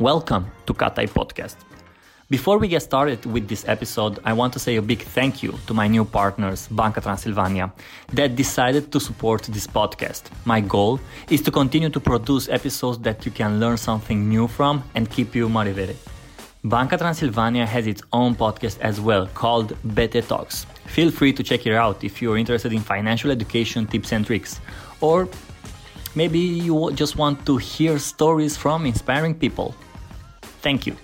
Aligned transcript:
Welcome 0.00 0.46
to 0.66 0.74
Katai 0.74 1.08
Podcast. 1.08 1.56
Before 2.30 2.58
we 2.58 2.68
get 2.68 2.82
started 2.82 3.26
with 3.26 3.48
this 3.48 3.66
episode, 3.66 4.20
I 4.24 4.32
want 4.32 4.52
to 4.52 4.60
say 4.60 4.76
a 4.76 4.82
big 4.82 5.02
thank 5.02 5.42
you 5.42 5.58
to 5.66 5.74
my 5.74 5.88
new 5.88 6.04
partners, 6.04 6.68
Banca 6.70 7.00
Transilvania, 7.00 7.72
that 8.12 8.36
decided 8.36 8.92
to 8.92 9.00
support 9.00 9.42
this 9.42 9.66
podcast. 9.66 10.30
My 10.44 10.60
goal 10.60 11.00
is 11.30 11.42
to 11.42 11.50
continue 11.50 11.90
to 11.90 11.98
produce 11.98 12.48
episodes 12.48 12.98
that 13.00 13.26
you 13.26 13.32
can 13.32 13.58
learn 13.58 13.76
something 13.76 14.28
new 14.28 14.46
from 14.46 14.84
and 14.94 15.10
keep 15.10 15.34
you 15.34 15.48
motivated. 15.48 15.96
Banca 16.62 16.96
Transilvania 16.96 17.66
has 17.66 17.88
its 17.88 18.02
own 18.12 18.36
podcast 18.36 18.78
as 18.78 19.00
well 19.00 19.26
called 19.26 19.76
BT 19.96 20.20
Talks. 20.20 20.64
Feel 20.86 21.10
free 21.10 21.32
to 21.32 21.42
check 21.42 21.66
it 21.66 21.74
out 21.74 22.04
if 22.04 22.22
you're 22.22 22.38
interested 22.38 22.72
in 22.72 22.82
financial 22.82 23.32
education 23.32 23.84
tips 23.84 24.12
and 24.12 24.24
tricks, 24.24 24.60
or 25.00 25.28
maybe 26.14 26.38
you 26.38 26.92
just 26.92 27.16
want 27.16 27.44
to 27.46 27.56
hear 27.56 27.98
stories 27.98 28.56
from 28.56 28.86
inspiring 28.86 29.34
people. 29.34 29.74
Thank 30.60 30.86
you. 30.86 30.96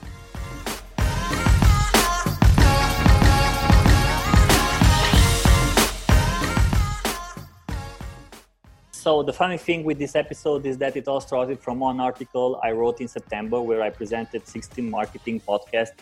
So 8.90 9.22
the 9.22 9.34
funny 9.34 9.58
thing 9.58 9.84
with 9.84 9.98
this 9.98 10.16
episode 10.16 10.64
is 10.64 10.78
that 10.78 10.96
it 10.96 11.08
all 11.08 11.20
started 11.20 11.60
from 11.60 11.80
one 11.80 12.00
article 12.00 12.58
I 12.62 12.72
wrote 12.72 13.02
in 13.02 13.08
September 13.08 13.60
where 13.60 13.82
I 13.82 13.90
presented 13.90 14.48
16 14.48 14.88
marketing 14.88 15.40
podcasts 15.46 15.92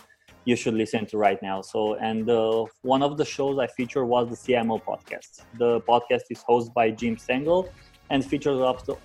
you 0.45 0.56
should 0.56 0.75
listen 0.75 1.06
to 1.06 1.19
right 1.19 1.41
now. 1.42 1.61
So, 1.62 1.95
and 1.95 2.28
uh, 2.28 2.64
one 2.83 3.03
of 3.03 3.16
the 3.16 3.25
shows 3.25 3.59
I 3.59 3.66
featured 3.66 4.06
was 4.06 4.28
the 4.28 4.55
CMO 4.55 4.83
podcast. 4.83 5.42
The 5.59 5.80
podcast 5.83 6.23
is 6.30 6.42
hosted 6.48 6.75
by 6.75 6.91
Jim 6.91 7.16
Stengel 7.16 7.69
and 8.12 8.23
features 8.23 8.59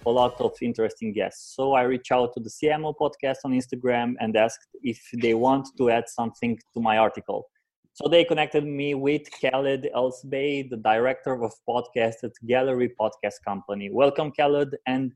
a 0.05 0.09
lot 0.09 0.41
of 0.41 0.51
interesting 0.61 1.13
guests. 1.13 1.55
So 1.55 1.71
I 1.71 1.83
reached 1.83 2.11
out 2.11 2.33
to 2.33 2.41
the 2.41 2.49
CMO 2.49 2.93
podcast 2.93 3.37
on 3.45 3.53
Instagram 3.53 4.15
and 4.19 4.35
asked 4.35 4.67
if 4.83 5.01
they 5.21 5.33
want 5.33 5.69
to 5.77 5.89
add 5.89 6.09
something 6.09 6.59
to 6.73 6.81
my 6.81 6.97
article. 6.97 7.49
So 7.93 8.09
they 8.09 8.25
connected 8.25 8.65
me 8.65 8.95
with 8.95 9.23
Khaled 9.39 9.87
Elsebai, 9.95 10.69
the 10.69 10.75
director 10.75 11.41
of 11.41 11.53
podcast 11.67 12.17
at 12.23 12.33
Gallery 12.45 12.93
Podcast 12.99 13.37
Company. 13.45 13.89
Welcome, 13.89 14.33
Khaled, 14.37 14.75
and 14.85 15.13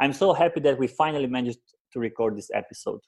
I'm 0.00 0.14
so 0.14 0.32
happy 0.32 0.60
that 0.60 0.78
we 0.78 0.86
finally 0.86 1.26
managed 1.26 1.60
to 1.92 1.98
record 2.00 2.38
this 2.38 2.50
episode. 2.54 3.00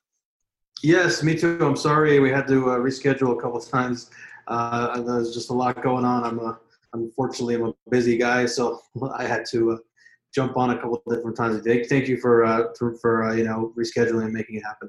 Yes, 0.83 1.23
me 1.23 1.35
too. 1.35 1.59
I'm 1.63 1.77
sorry 1.77 2.21
we 2.21 2.31
had 2.31 2.47
to 2.49 2.73
uh, 2.73 2.77
reschedule 2.77 3.33
a 3.39 3.41
couple 3.41 3.59
times. 3.61 4.11
Uh, 4.47 5.01
there's 5.01 5.33
just 5.33 5.49
a 5.49 5.55
lot 5.55 5.83
going 5.83 6.05
on. 6.05 6.25
I'm 6.25 6.39
a, 6.41 6.61
unfortunately 6.93 7.55
I'm 7.55 7.69
a 7.69 7.75
busy 7.89 8.19
guy, 8.19 8.45
so 8.45 8.83
I 9.17 9.25
had 9.25 9.47
to 9.53 9.73
uh, 9.73 9.77
jump 10.37 10.53
on 10.63 10.69
a 10.71 10.77
couple 10.81 10.97
of 10.97 11.05
different 11.13 11.37
times. 11.37 11.55
Thank 11.93 12.07
you 12.11 12.17
for 12.25 12.35
uh, 12.51 12.65
for, 12.79 12.89
for 13.03 13.13
uh, 13.25 13.35
you 13.39 13.45
know 13.49 13.59
rescheduling 13.81 14.25
and 14.29 14.35
making 14.41 14.57
it 14.61 14.65
happen. 14.73 14.89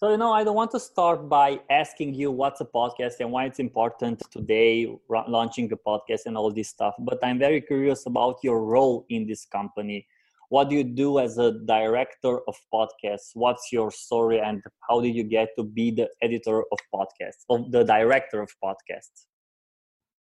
So, 0.00 0.10
you 0.10 0.18
know, 0.22 0.32
I 0.32 0.42
don't 0.44 0.56
want 0.62 0.72
to 0.72 0.80
start 0.80 1.28
by 1.28 1.48
asking 1.70 2.14
you 2.20 2.28
what's 2.40 2.60
a 2.60 2.68
podcast 2.78 3.14
and 3.20 3.30
why 3.34 3.42
it's 3.48 3.60
important 3.60 4.22
today, 4.30 4.70
launching 5.36 5.66
a 5.72 5.76
podcast 5.90 6.22
and 6.26 6.36
all 6.36 6.50
this 6.50 6.68
stuff. 6.68 6.94
But 6.98 7.18
I'm 7.22 7.38
very 7.38 7.60
curious 7.60 8.04
about 8.04 8.36
your 8.42 8.58
role 8.64 9.06
in 9.08 9.26
this 9.26 9.46
company. 9.46 10.06
What 10.48 10.68
do 10.68 10.76
you 10.76 10.84
do 10.84 11.20
as 11.20 11.38
a 11.38 11.52
director 11.76 12.34
of 12.48 12.56
podcasts? 12.76 13.30
What's 13.34 13.72
your 13.72 13.90
story 13.90 14.40
and 14.40 14.62
how 14.86 15.00
did 15.00 15.14
you 15.14 15.24
get 15.24 15.48
to 15.56 15.62
be 15.62 15.90
the 15.90 16.08
editor 16.20 16.58
of 16.72 16.78
podcasts, 16.94 17.42
of 17.48 17.70
the 17.70 17.84
director 17.84 18.42
of 18.42 18.50
podcasts? 18.62 19.18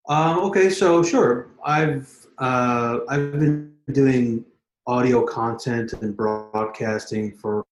Um, 0.08 0.38
okay, 0.46 0.70
so 0.70 1.02
sure. 1.02 1.50
I've 1.62 2.08
uh, 2.38 3.00
I've 3.08 3.32
been 3.32 3.74
doing 3.92 4.44
audio 4.88 5.22
content 5.22 5.92
and 5.92 6.16
broadcasting 6.16 7.30
for 7.30 7.62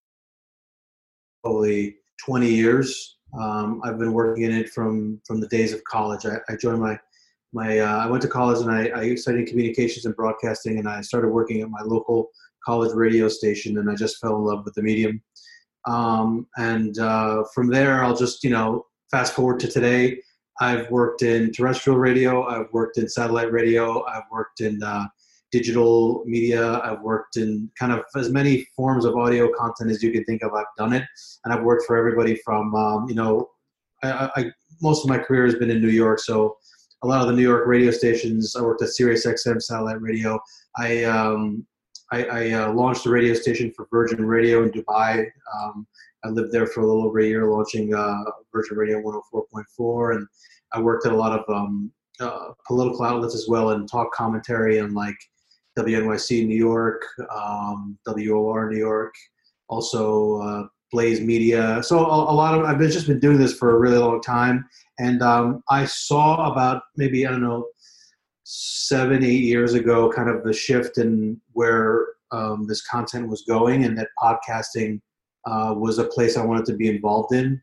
probably 1.43 1.97
20 2.25 2.47
years. 2.47 3.17
Um, 3.41 3.81
I've 3.83 3.99
been 3.99 4.13
working 4.13 4.45
in 4.45 4.53
it 4.53 4.69
from 4.69 5.21
from 5.27 5.41
the 5.41 5.49
days 5.49 5.73
of 5.73 5.83
college. 5.85 6.27
I, 6.27 6.37
I 6.49 6.57
joined 6.57 6.81
my 6.81 6.99
my 7.53 7.79
uh, 7.79 8.05
I 8.05 8.07
went 8.07 8.23
to 8.23 8.29
college 8.29 8.61
and 8.61 8.71
I, 8.71 9.01
I 9.01 9.15
studied 9.15 9.49
communications 9.49 10.05
and 10.05 10.15
broadcasting, 10.15 10.79
and 10.79 10.89
I 10.89 11.01
started 11.01 11.29
working 11.29 11.63
at 11.63 11.71
my 11.71 11.83
local 11.83 12.29
college 12.65 12.93
radio 12.95 13.29
station, 13.29 13.79
and 13.79 13.91
I 13.91 13.95
just 13.95 14.21
fell 14.21 14.37
in 14.37 14.45
love 14.45 14.65
with 14.65 14.75
the 14.75 14.83
medium. 14.83 15.23
Um, 15.87 16.47
and 16.57 16.99
uh, 16.99 17.45
from 17.55 17.69
there, 17.69 18.05
I'll 18.05 18.17
just 18.17 18.45
you 18.45 18.51
know 18.51 18.87
fast 19.11 19.33
forward 19.33 19.59
to 19.61 19.69
today. 19.69 20.21
I've 20.61 20.91
worked 20.91 21.23
in 21.23 21.53
terrestrial 21.53 21.99
radio. 21.99 22.47
I've 22.47 22.73
worked 22.73 22.99
in 22.99 23.09
satellite 23.09 23.53
radio. 23.53 24.05
I've 24.07 24.29
worked 24.31 24.61
in 24.61 24.83
uh, 24.83 25.07
digital 25.53 26.23
media. 26.27 26.81
I've 26.81 27.01
worked 27.01 27.37
in 27.37 27.71
kind 27.79 27.93
of 27.93 28.05
as 28.17 28.31
many 28.31 28.67
forms 28.77 29.05
of 29.05 29.17
audio 29.17 29.51
content 29.57 29.91
as 29.91 30.03
you 30.03 30.11
can 30.11 30.25
think 30.25 30.43
of. 30.43 30.53
I've 30.53 30.65
done 30.77 30.93
it, 30.93 31.05
and 31.45 31.53
I've 31.53 31.63
worked 31.63 31.85
for 31.87 31.97
everybody 31.97 32.37
from 32.45 32.75
um, 32.75 33.09
you 33.09 33.15
know, 33.15 33.49
I, 34.03 34.31
I, 34.37 34.45
most 34.83 35.05
of 35.05 35.09
my 35.09 35.19
career 35.19 35.45
has 35.45 35.55
been 35.55 35.71
in 35.71 35.81
New 35.81 35.91
York, 35.91 36.21
so 36.21 36.57
a 37.03 37.07
lot 37.07 37.21
of 37.21 37.29
the 37.29 37.35
New 37.35 37.43
York 37.43 37.67
radio 37.67 37.91
stations. 37.91 38.57
I 38.57 38.63
worked 38.63 38.83
at 38.83 38.89
Sirius 38.89 39.27
XM 39.27 39.63
satellite 39.63 40.01
radio. 40.01 40.39
I 40.77 41.05
um, 41.05 41.67
I, 42.13 42.25
I 42.25 42.51
uh, 42.53 42.73
launched 42.73 43.07
a 43.07 43.11
radio 43.11 43.35
station 43.35 43.73
for 43.75 43.89
Virgin 43.91 44.25
Radio 44.25 44.63
in 44.63 44.71
Dubai. 44.71 45.27
Um, 45.55 45.87
I 46.25 46.29
lived 46.29 46.53
there 46.53 46.67
for 46.67 46.81
a 46.81 46.87
little 46.87 47.05
over 47.05 47.19
a 47.21 47.27
year, 47.27 47.47
launching 47.47 47.95
uh, 47.95 48.25
Virgin 48.53 48.77
Radio 48.77 49.01
104.4, 49.01 50.17
and 50.17 50.27
I 50.73 50.81
worked 50.81 51.07
at 51.07 51.13
a 51.13 51.17
lot 51.17 51.39
of 51.39 51.45
um, 51.55 51.93
uh, 52.21 52.53
political 52.67 53.05
outlets 53.05 53.35
as 53.35 53.47
well 53.49 53.71
and 53.71 53.89
talk 53.89 54.13
commentary 54.13 54.79
and 54.79 54.95
like 54.95 55.17
WNYC 55.79 56.47
New 56.47 56.57
York, 56.57 57.05
um, 57.35 57.99
WOR 58.07 58.71
New 58.71 58.79
York, 58.79 59.15
also 59.69 60.41
uh, 60.41 60.67
Blaze 60.91 61.21
Media. 61.21 61.83
So 61.83 61.99
a, 61.99 62.33
a, 62.33 62.35
lot 62.35 62.59
of 62.59 62.65
I've 62.65 62.79
just 62.81 63.07
been 63.07 63.21
doing 63.21 63.39
this 63.39 63.55
for 63.55 63.75
a 63.75 63.79
really 63.79 63.99
long 63.99 64.21
time, 64.21 64.65
and 64.99 65.23
um, 65.23 65.63
I 65.69 65.85
saw 65.85 66.51
about 66.51 66.83
maybe 66.97 67.27
I 67.27 67.31
don't 67.31 67.43
know 67.43 67.67
seven 68.45 69.25
eight 69.25 69.43
years 69.43 69.75
ago 69.75 70.11
kind 70.11 70.31
of 70.31 70.45
the 70.45 70.53
shift 70.53 70.99
in 70.99 71.41
where 71.53 72.07
um, 72.33 72.67
this 72.67 72.87
content 72.87 73.29
was 73.29 73.43
going, 73.43 73.85
and 73.85 73.99
that 73.99 74.09
podcasting 74.19 75.01
uh, 75.47 75.75
was 75.77 75.99
a 75.99 76.05
place 76.05 76.37
I 76.37 76.45
wanted 76.45 76.65
to 76.67 76.75
be 76.75 76.89
involved 76.89 77.35
in. 77.35 77.61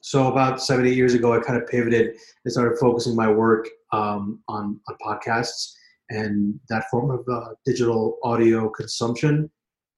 So 0.00 0.28
about 0.28 0.62
seven 0.62 0.86
eight 0.86 0.96
years 0.96 1.14
ago, 1.14 1.34
I 1.34 1.40
kind 1.40 1.60
of 1.60 1.68
pivoted 1.68 2.16
and 2.44 2.52
started 2.52 2.78
focusing 2.78 3.14
my 3.14 3.30
work 3.30 3.68
um, 3.92 4.40
on 4.48 4.80
on 4.88 4.96
podcasts 5.04 5.75
and 6.10 6.58
that 6.68 6.84
form 6.90 7.10
of 7.10 7.24
uh, 7.30 7.50
digital 7.64 8.18
audio 8.22 8.68
consumption. 8.68 9.50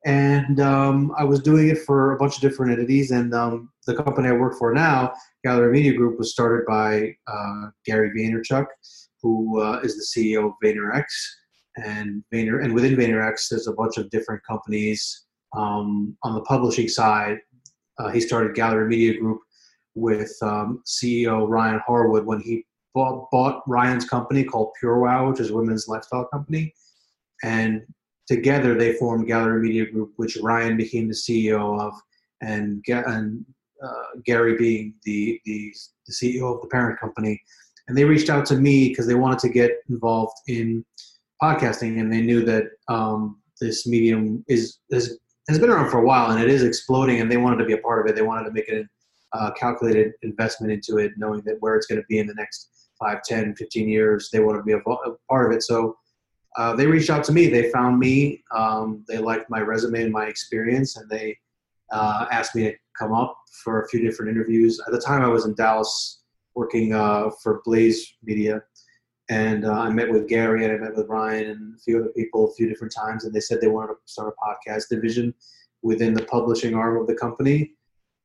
And 0.04 0.60
um, 0.60 1.12
I 1.18 1.24
was 1.24 1.40
doing 1.40 1.68
it 1.68 1.78
for 1.78 2.12
a 2.12 2.18
bunch 2.18 2.36
of 2.36 2.40
different 2.40 2.72
entities. 2.72 3.10
And 3.10 3.34
um, 3.34 3.70
the 3.86 3.94
company 3.94 4.28
I 4.28 4.32
work 4.32 4.58
for 4.58 4.72
now, 4.72 5.12
Gallery 5.44 5.72
Media 5.72 5.92
Group, 5.92 6.18
was 6.18 6.32
started 6.32 6.64
by 6.66 7.14
uh, 7.26 7.70
Gary 7.84 8.10
Vaynerchuk, 8.16 8.66
who 9.22 9.60
uh, 9.60 9.80
is 9.82 9.96
the 9.96 10.20
CEO 10.20 10.46
of 10.46 10.52
VaynerX. 10.64 11.04
And 11.76 12.24
Vayner, 12.32 12.64
and 12.64 12.74
within 12.74 12.96
VaynerX, 12.96 13.48
there's 13.50 13.68
a 13.68 13.72
bunch 13.72 13.98
of 13.98 14.08
different 14.10 14.42
companies. 14.44 15.26
Um, 15.56 16.16
on 16.22 16.34
the 16.34 16.42
publishing 16.42 16.88
side, 16.88 17.38
uh, 17.98 18.10
he 18.10 18.20
started 18.20 18.54
Gallery 18.54 18.88
Media 18.88 19.18
Group 19.18 19.40
with 19.94 20.32
um, 20.42 20.82
CEO 20.86 21.48
Ryan 21.48 21.80
Harwood 21.86 22.24
when 22.24 22.40
he 22.40 22.64
bought, 22.94 23.30
bought 23.30 23.62
Ryan's 23.66 24.08
company 24.08 24.44
called 24.44 24.72
PureWow, 24.82 25.30
which 25.30 25.40
is 25.40 25.50
a 25.50 25.54
women's 25.54 25.88
lifestyle 25.88 26.26
company, 26.26 26.74
and 27.42 27.82
together 28.26 28.74
they 28.74 28.94
formed 28.94 29.26
Gallery 29.26 29.60
Media 29.60 29.90
Group, 29.90 30.12
which 30.16 30.36
Ryan 30.42 30.76
became 30.76 31.08
the 31.08 31.14
CEO 31.14 31.80
of, 31.80 31.94
and 32.40 32.82
and 32.88 33.44
uh, 33.82 34.20
Gary 34.24 34.56
being 34.56 34.94
the, 35.04 35.40
the 35.44 35.72
the 36.06 36.12
CEO 36.12 36.54
of 36.54 36.60
the 36.62 36.68
parent 36.68 36.98
company. 36.98 37.40
And 37.88 37.96
they 37.96 38.04
reached 38.04 38.28
out 38.28 38.44
to 38.46 38.56
me 38.56 38.88
because 38.88 39.06
they 39.06 39.14
wanted 39.14 39.38
to 39.40 39.48
get 39.48 39.70
involved 39.88 40.36
in 40.46 40.84
podcasting, 41.42 42.00
and 42.00 42.12
they 42.12 42.20
knew 42.20 42.44
that 42.44 42.64
um, 42.88 43.40
this 43.60 43.86
medium 43.86 44.44
is, 44.48 44.78
is 44.90 45.18
has 45.48 45.58
been 45.58 45.70
around 45.70 45.90
for 45.90 45.98
a 45.98 46.04
while 46.04 46.30
and 46.30 46.42
it 46.42 46.50
is 46.50 46.62
exploding, 46.62 47.20
and 47.20 47.30
they 47.30 47.38
wanted 47.38 47.56
to 47.56 47.64
be 47.64 47.72
a 47.72 47.78
part 47.78 48.00
of 48.00 48.10
it. 48.10 48.14
They 48.14 48.22
wanted 48.22 48.44
to 48.44 48.52
make 48.52 48.68
a 48.68 48.84
uh, 49.32 49.50
calculated 49.52 50.12
investment 50.22 50.72
into 50.72 50.98
it, 50.98 51.12
knowing 51.16 51.42
that 51.44 51.56
where 51.60 51.76
it's 51.76 51.86
going 51.86 52.00
to 52.00 52.06
be 52.08 52.18
in 52.18 52.26
the 52.26 52.34
next 52.34 52.70
5, 52.98 53.22
10, 53.24 53.54
15 53.56 53.88
years. 53.88 54.30
They 54.30 54.40
want 54.40 54.58
to 54.58 54.62
be 54.62 54.72
a, 54.72 54.80
part 55.28 55.50
of 55.50 55.56
it. 55.56 55.62
So 55.62 55.96
uh, 56.56 56.74
they 56.74 56.86
reached 56.86 57.10
out 57.10 57.24
to 57.24 57.32
me. 57.32 57.48
They 57.48 57.70
found 57.70 57.98
me. 57.98 58.42
Um, 58.54 59.04
they 59.08 59.18
liked 59.18 59.50
my 59.50 59.60
resume 59.60 60.02
and 60.02 60.12
my 60.12 60.26
experience, 60.26 60.96
and 60.96 61.08
they 61.08 61.36
uh, 61.92 62.26
asked 62.30 62.54
me 62.54 62.64
to 62.64 62.74
come 62.98 63.12
up 63.12 63.36
for 63.62 63.82
a 63.82 63.88
few 63.88 64.00
different 64.00 64.30
interviews. 64.30 64.80
At 64.86 64.92
the 64.92 65.00
time, 65.00 65.22
I 65.22 65.28
was 65.28 65.44
in 65.44 65.54
Dallas 65.54 66.22
working 66.54 66.92
uh, 66.92 67.30
for 67.42 67.62
Blaze 67.64 68.14
Media, 68.22 68.62
and 69.30 69.64
uh, 69.64 69.72
I 69.72 69.90
met 69.90 70.10
with 70.10 70.28
Gary 70.28 70.64
and 70.64 70.72
I 70.72 70.78
met 70.78 70.96
with 70.96 71.06
Ryan 71.08 71.50
and 71.50 71.74
a 71.76 71.78
few 71.78 72.00
other 72.00 72.08
people 72.16 72.50
a 72.50 72.54
few 72.54 72.68
different 72.68 72.92
times, 72.92 73.24
and 73.24 73.32
they 73.32 73.40
said 73.40 73.60
they 73.60 73.68
wanted 73.68 73.94
to 73.94 73.98
start 74.06 74.34
a 74.34 74.44
podcast 74.44 74.88
division 74.90 75.34
within 75.82 76.12
the 76.14 76.24
publishing 76.24 76.74
arm 76.74 76.96
of 77.00 77.06
the 77.06 77.14
company 77.14 77.72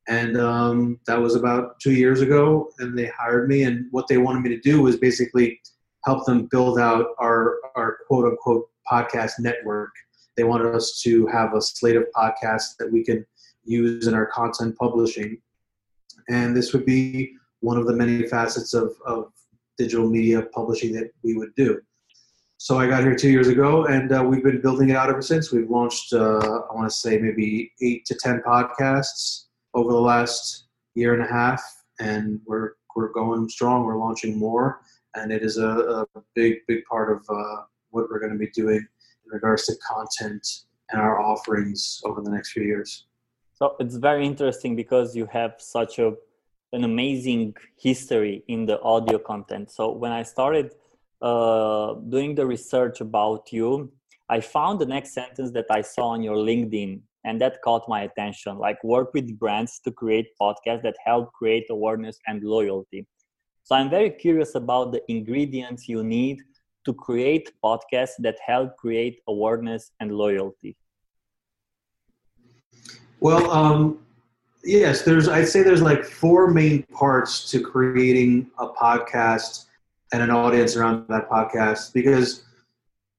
and 0.08 0.38
um, 0.38 1.00
that 1.08 1.20
was 1.20 1.36
about 1.36 1.80
two 1.80 1.94
years 1.94 2.22
ago 2.22 2.70
and 2.80 2.98
they 2.98 3.10
hired 3.18 3.48
me 3.48 3.64
and 3.64 3.86
what 3.92 4.08
they 4.08 4.18
wanted 4.18 4.42
me 4.42 4.50
to 4.50 4.60
do 4.60 4.82
was 4.82 4.98
basically 4.98 5.60
help 6.06 6.26
them 6.26 6.48
build 6.52 6.78
out 6.78 7.08
our, 7.20 7.56
our 7.76 7.98
quote 8.08 8.26
unquote 8.26 8.70
podcast 8.92 9.34
network 9.40 9.92
they 10.36 10.44
wanted 10.44 10.74
us 10.74 11.00
to 11.02 11.28
have 11.28 11.54
a 11.54 11.62
slate 11.62 11.96
of 11.96 12.06
podcasts 12.16 12.76
that 12.80 12.92
we 12.92 13.04
can 13.04 13.26
use 13.64 14.08
in 14.08 14.14
our 14.14 14.26
content 14.28 14.76
publishing. 14.78 15.38
And 16.30 16.56
this 16.56 16.74
would 16.74 16.86
be 16.86 17.34
one 17.60 17.78
of 17.78 17.86
the 17.86 17.94
many 17.94 18.28
facets 18.28 18.74
of, 18.74 18.94
of 19.06 19.32
digital 19.78 20.10
media 20.10 20.44
publishing 20.54 20.94
that 20.94 21.12
we 21.24 21.36
would 21.36 21.54
do. 21.56 21.80
So 22.58 22.80
I 22.80 22.88
got 22.88 23.04
here 23.04 23.16
two 23.16 23.30
years 23.30 23.50
ago, 23.50 23.86
and 23.86 24.12
uh, 24.12 24.24
we've 24.24 24.44
been 24.44 24.62
building 24.62 24.90
it 24.90 24.96
out 24.96 25.10
ever 25.10 25.22
since. 25.22 25.52
We've 25.52 25.70
launched, 25.70 26.14
uh, 26.14 26.62
I 26.70 26.74
want 26.74 26.90
to 26.90 26.96
say, 26.96 27.18
maybe 27.18 27.74
eight 27.82 28.06
to 28.06 28.16
ten 28.16 28.42
podcasts 28.46 29.46
over 29.74 29.92
the 29.92 30.00
last 30.00 30.66
year 30.96 31.14
and 31.14 31.24
a 31.24 31.31
half, 31.31 31.64
and 32.00 32.40
we're 32.46 32.74
we're 32.96 33.12
going 33.12 33.50
strong. 33.50 33.86
We're 33.86 33.98
launching 33.98 34.38
more, 34.38 34.81
and 35.16 35.31
it 35.31 35.44
is 35.44 35.58
a, 35.58 36.06
a 36.16 36.22
big 36.36 36.60
big 36.68 36.84
part 36.86 37.12
of 37.12 37.25
uh, 37.30 37.64
what 37.90 38.10
we're 38.10 38.20
going 38.20 38.34
to 38.34 38.38
be 38.38 38.52
doing 38.52 38.78
in 39.25 39.31
regards 39.31 39.66
to 39.68 39.74
content 39.88 40.46
and 40.92 41.02
our 41.02 41.20
offerings 41.20 42.02
over 42.06 42.22
the 42.22 42.30
next 42.30 42.52
few 42.52 42.64
years. 42.64 43.06
So 43.54 43.75
it's 43.80 43.96
very 43.96 44.25
interesting 44.25 44.75
because 44.75 45.16
you 45.16 45.25
have 45.28 45.56
such 45.58 46.00
a 46.00 46.14
an 46.74 46.84
amazing 46.84 47.56
history 47.80 48.44
in 48.48 48.66
the 48.66 48.81
audio 48.81 49.19
content. 49.19 49.72
So 49.72 49.92
when 49.92 50.12
I 50.12 50.24
started 50.24 50.74
uh, 51.22 51.94
doing 52.10 52.34
the 52.34 52.46
research 52.46 53.00
about 53.00 53.54
you, 53.54 53.92
I 54.28 54.42
found 54.42 54.80
the 54.80 54.88
next 54.88 55.14
sentence 55.14 55.52
that 55.52 55.68
I 55.69 55.81
saw 55.81 56.08
on 56.10 56.24
your 56.24 56.38
LinkedIn, 56.38 57.02
and 57.25 57.40
that 57.42 57.62
caught 57.62 57.88
my 57.88 58.02
attention. 58.04 58.58
Like 58.58 58.84
work 58.84 59.14
with 59.14 59.38
brands 59.40 59.80
to 59.86 59.92
create 59.92 60.28
podcasts 60.42 60.84
that 60.84 60.96
help 61.04 61.31
create 61.34 61.66
awareness 61.70 62.20
and 62.28 62.44
loyalty. 62.44 63.06
So 63.64 63.75
I'm 63.75 63.90
very 63.90 64.10
curious 64.10 64.56
about 64.56 64.92
the 64.92 65.02
ingredients 65.10 65.88
you 65.88 66.04
need 66.04 66.42
to 66.86 66.94
create 66.94 67.52
podcasts 67.64 68.18
that 68.20 68.38
help 68.46 68.75
create 68.78 69.22
awareness 69.28 69.92
and 70.00 70.12
loyalty. 70.12 70.75
Well, 73.22 73.50
um, 73.52 74.00
yes, 74.66 75.04
there's. 75.04 75.30
I'd 75.30 75.48
say 75.48 75.64
there's 75.64 75.81
like 75.81 76.04
four 76.04 76.52
main 76.52 76.84
parts 76.84 77.50
to 77.52 77.62
creating 77.62 78.52
a 78.58 78.68
podcast 78.68 79.66
and 80.12 80.22
an 80.22 80.30
audience 80.30 80.76
around 80.76 81.08
that 81.08 81.30
podcast. 81.30 81.94
Because 81.94 82.44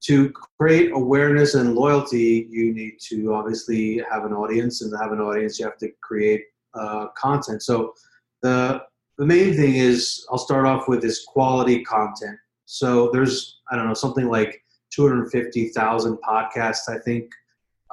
to 0.07 0.31
create 0.59 0.91
awareness 0.91 1.55
and 1.55 1.73
loyalty, 1.73 2.47
you 2.49 2.73
need 2.73 2.99
to 3.09 3.33
obviously 3.33 4.03
have 4.11 4.25
an 4.25 4.33
audience, 4.33 4.81
and 4.81 4.91
to 4.91 4.97
have 4.97 5.11
an 5.11 5.19
audience, 5.19 5.59
you 5.59 5.65
have 5.65 5.77
to 5.79 5.89
create 6.01 6.43
uh, 6.73 7.07
content. 7.17 7.63
So 7.63 7.93
the 8.41 8.83
the 9.17 9.25
main 9.25 9.55
thing 9.55 9.75
is, 9.75 10.25
I'll 10.29 10.37
start 10.37 10.65
off 10.65 10.87
with 10.87 11.01
this 11.01 11.23
quality 11.23 11.83
content. 11.83 12.37
So 12.65 13.09
there's, 13.11 13.61
I 13.71 13.75
don't 13.77 13.87
know, 13.87 13.93
something 13.93 14.27
like 14.27 14.61
250,000 14.91 16.17
podcasts, 16.17 16.89
I 16.89 16.99
think, 16.99 17.31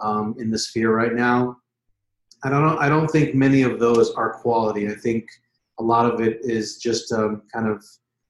um, 0.03 0.35
in 0.39 0.51
the 0.51 0.59
sphere 0.59 0.95
right 0.95 1.15
now. 1.15 1.59
I 2.43 2.51
don't 2.51 2.67
know, 2.67 2.77
I 2.79 2.89
don't 2.89 3.09
think 3.09 3.37
many 3.37 3.63
of 3.63 3.79
those 3.79 4.13
are 4.15 4.33
quality. 4.33 4.89
I 4.89 4.95
think 4.95 5.29
a 5.79 5.83
lot 5.83 6.13
of 6.13 6.21
it 6.21 6.41
is 6.43 6.79
just 6.79 7.13
um, 7.13 7.43
kind 7.53 7.69
of 7.69 7.85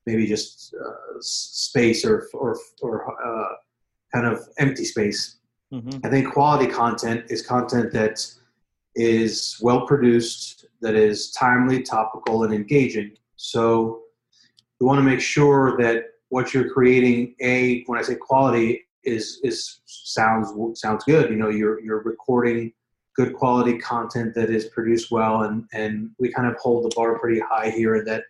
maybe 0.07 0.27
just 0.27 0.75
uh, 0.75 1.19
space 1.21 2.05
or 2.05 2.29
or 2.35 2.59
or 2.83 3.25
uh, 3.25 3.55
kind 4.15 4.27
of 4.27 4.41
empty 4.59 4.85
space. 4.85 5.37
Mm-hmm. 5.73 6.05
I 6.05 6.11
think 6.11 6.33
quality 6.33 6.71
content 6.71 7.25
is 7.31 7.43
content 7.43 7.93
that 7.93 8.25
is 8.95 9.57
well 9.63 9.87
produced, 9.87 10.67
that 10.81 10.95
is 10.95 11.31
timely, 11.33 11.83
topical, 11.83 12.45
and 12.45 12.53
engaging. 12.53 13.13
So 13.37 14.03
you 14.81 14.87
want 14.87 14.99
to 14.99 15.05
make 15.05 15.21
sure 15.21 15.77
that 15.79 16.05
what 16.29 16.53
you're 16.53 16.71
creating, 16.71 17.35
a 17.41 17.85
when 17.85 17.99
I 17.99 18.03
say 18.03 18.17
quality, 18.17 18.83
is 19.05 19.41
is 19.43 19.81
sounds 19.87 20.53
sounds 20.79 21.05
good. 21.05 21.31
You 21.31 21.37
know, 21.37 21.49
you're 21.49 21.81
you're 21.81 22.03
recording 22.03 22.73
good 23.15 23.35
quality 23.35 23.79
content 23.79 24.35
that 24.35 24.51
is 24.51 24.67
produced 24.67 25.11
well 25.11 25.43
and 25.43 25.65
and 25.73 26.11
we 26.19 26.33
kind 26.33 26.49
of 26.49 26.57
hold 26.59 26.85
the 26.85 26.95
bar 26.97 27.19
pretty 27.19 27.41
high 27.41 27.71
here 27.71 28.05
that 28.05 28.25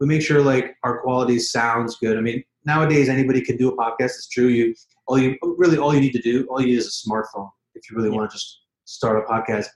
we 0.00 0.06
make 0.06 0.22
sure 0.22 0.40
like 0.40 0.76
our 0.84 1.00
quality 1.00 1.38
sounds 1.38 1.96
good 1.96 2.16
i 2.16 2.20
mean 2.20 2.42
nowadays 2.64 3.08
anybody 3.08 3.40
can 3.40 3.56
do 3.56 3.68
a 3.68 3.76
podcast 3.76 4.14
it's 4.16 4.28
true 4.28 4.46
you 4.46 4.74
all 5.08 5.18
you 5.18 5.36
really 5.56 5.78
all 5.78 5.94
you 5.94 6.00
need 6.00 6.12
to 6.12 6.22
do 6.22 6.46
all 6.48 6.60
you 6.60 6.68
need 6.68 6.78
is 6.78 6.86
a 6.86 7.08
smartphone 7.08 7.48
if 7.74 7.90
you 7.90 7.96
really 7.96 8.10
yeah. 8.10 8.16
want 8.16 8.30
to 8.30 8.36
just 8.36 8.60
start 8.84 9.16
a 9.16 9.32
podcast 9.32 9.66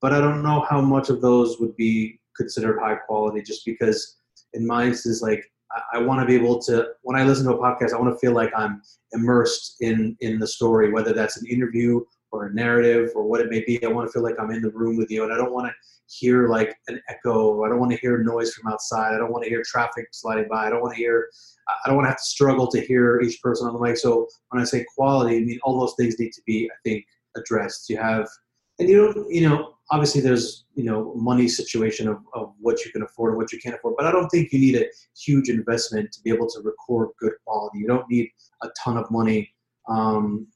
but 0.00 0.12
i 0.12 0.20
don't 0.20 0.42
know 0.42 0.64
how 0.68 0.80
much 0.80 1.08
of 1.08 1.20
those 1.20 1.58
would 1.60 1.74
be 1.76 2.18
considered 2.36 2.78
high 2.80 2.94
quality 2.94 3.42
just 3.42 3.64
because 3.64 4.18
in 4.54 4.66
my 4.66 4.86
instance 4.86 5.22
like 5.22 5.44
I, 5.72 5.98
I 5.98 5.98
want 6.00 6.20
to 6.20 6.26
be 6.26 6.34
able 6.34 6.60
to 6.62 6.88
when 7.02 7.18
i 7.18 7.24
listen 7.24 7.46
to 7.46 7.52
a 7.52 7.58
podcast 7.58 7.92
i 7.92 8.00
want 8.00 8.12
to 8.12 8.18
feel 8.18 8.34
like 8.34 8.50
i'm 8.56 8.82
immersed 9.12 9.76
in 9.80 10.16
in 10.20 10.38
the 10.38 10.46
story 10.46 10.92
whether 10.92 11.12
that's 11.12 11.40
an 11.40 11.46
interview 11.46 12.00
or 12.32 12.46
a 12.46 12.54
narrative 12.54 13.10
or 13.14 13.24
what 13.24 13.40
it 13.40 13.50
may 13.50 13.62
be. 13.64 13.82
I 13.84 13.88
want 13.88 14.08
to 14.08 14.12
feel 14.12 14.22
like 14.22 14.36
I'm 14.40 14.50
in 14.50 14.62
the 14.62 14.70
room 14.70 14.96
with 14.96 15.10
you, 15.10 15.22
and 15.22 15.32
I 15.32 15.36
don't 15.36 15.52
want 15.52 15.66
to 15.66 15.72
hear 16.06 16.48
like 16.48 16.74
an 16.88 17.00
echo. 17.08 17.62
I 17.64 17.68
don't 17.68 17.78
want 17.78 17.92
to 17.92 17.98
hear 17.98 18.18
noise 18.18 18.52
from 18.54 18.72
outside. 18.72 19.14
I 19.14 19.18
don't 19.18 19.30
want 19.30 19.44
to 19.44 19.50
hear 19.50 19.62
traffic 19.64 20.08
sliding 20.12 20.48
by. 20.48 20.66
I 20.66 20.70
don't 20.70 20.80
want 20.80 20.94
to 20.94 20.98
hear. 21.00 21.28
I 21.68 21.88
don't 21.88 21.96
want 21.96 22.06
to 22.06 22.10
have 22.10 22.18
to 22.18 22.24
struggle 22.24 22.66
to 22.68 22.80
hear 22.80 23.20
each 23.20 23.40
person 23.40 23.66
on 23.66 23.74
the 23.74 23.80
mic. 23.80 23.96
So 23.96 24.26
when 24.50 24.60
I 24.60 24.64
say 24.64 24.84
quality, 24.96 25.36
I 25.36 25.40
mean 25.40 25.60
all 25.62 25.78
those 25.78 25.94
things 25.98 26.18
need 26.18 26.32
to 26.32 26.42
be, 26.46 26.68
I 26.70 26.76
think, 26.84 27.04
addressed. 27.36 27.88
You 27.88 27.98
have, 27.98 28.28
and 28.78 28.88
you 28.88 28.96
don't, 28.96 29.30
you 29.32 29.48
know, 29.48 29.74
obviously 29.92 30.20
there's 30.20 30.64
you 30.74 30.84
know 30.84 31.12
money 31.14 31.46
situation 31.46 32.08
of, 32.08 32.18
of 32.34 32.54
what 32.58 32.84
you 32.84 32.90
can 32.90 33.02
afford 33.02 33.32
and 33.32 33.36
what 33.36 33.52
you 33.52 33.60
can't 33.60 33.76
afford 33.76 33.94
but 33.96 34.06
i 34.06 34.10
don't 34.10 34.28
think 34.30 34.52
you 34.52 34.58
need 34.58 34.74
a 34.74 34.86
huge 35.16 35.48
investment 35.48 36.10
to 36.10 36.20
be 36.22 36.30
able 36.30 36.48
to 36.48 36.60
record 36.62 37.10
good 37.20 37.32
quality 37.44 37.78
you 37.78 37.86
don't 37.86 38.08
need 38.08 38.28
a 38.62 38.68
ton 38.82 38.96
of 38.96 39.08
money 39.10 39.54
um, 39.88 40.46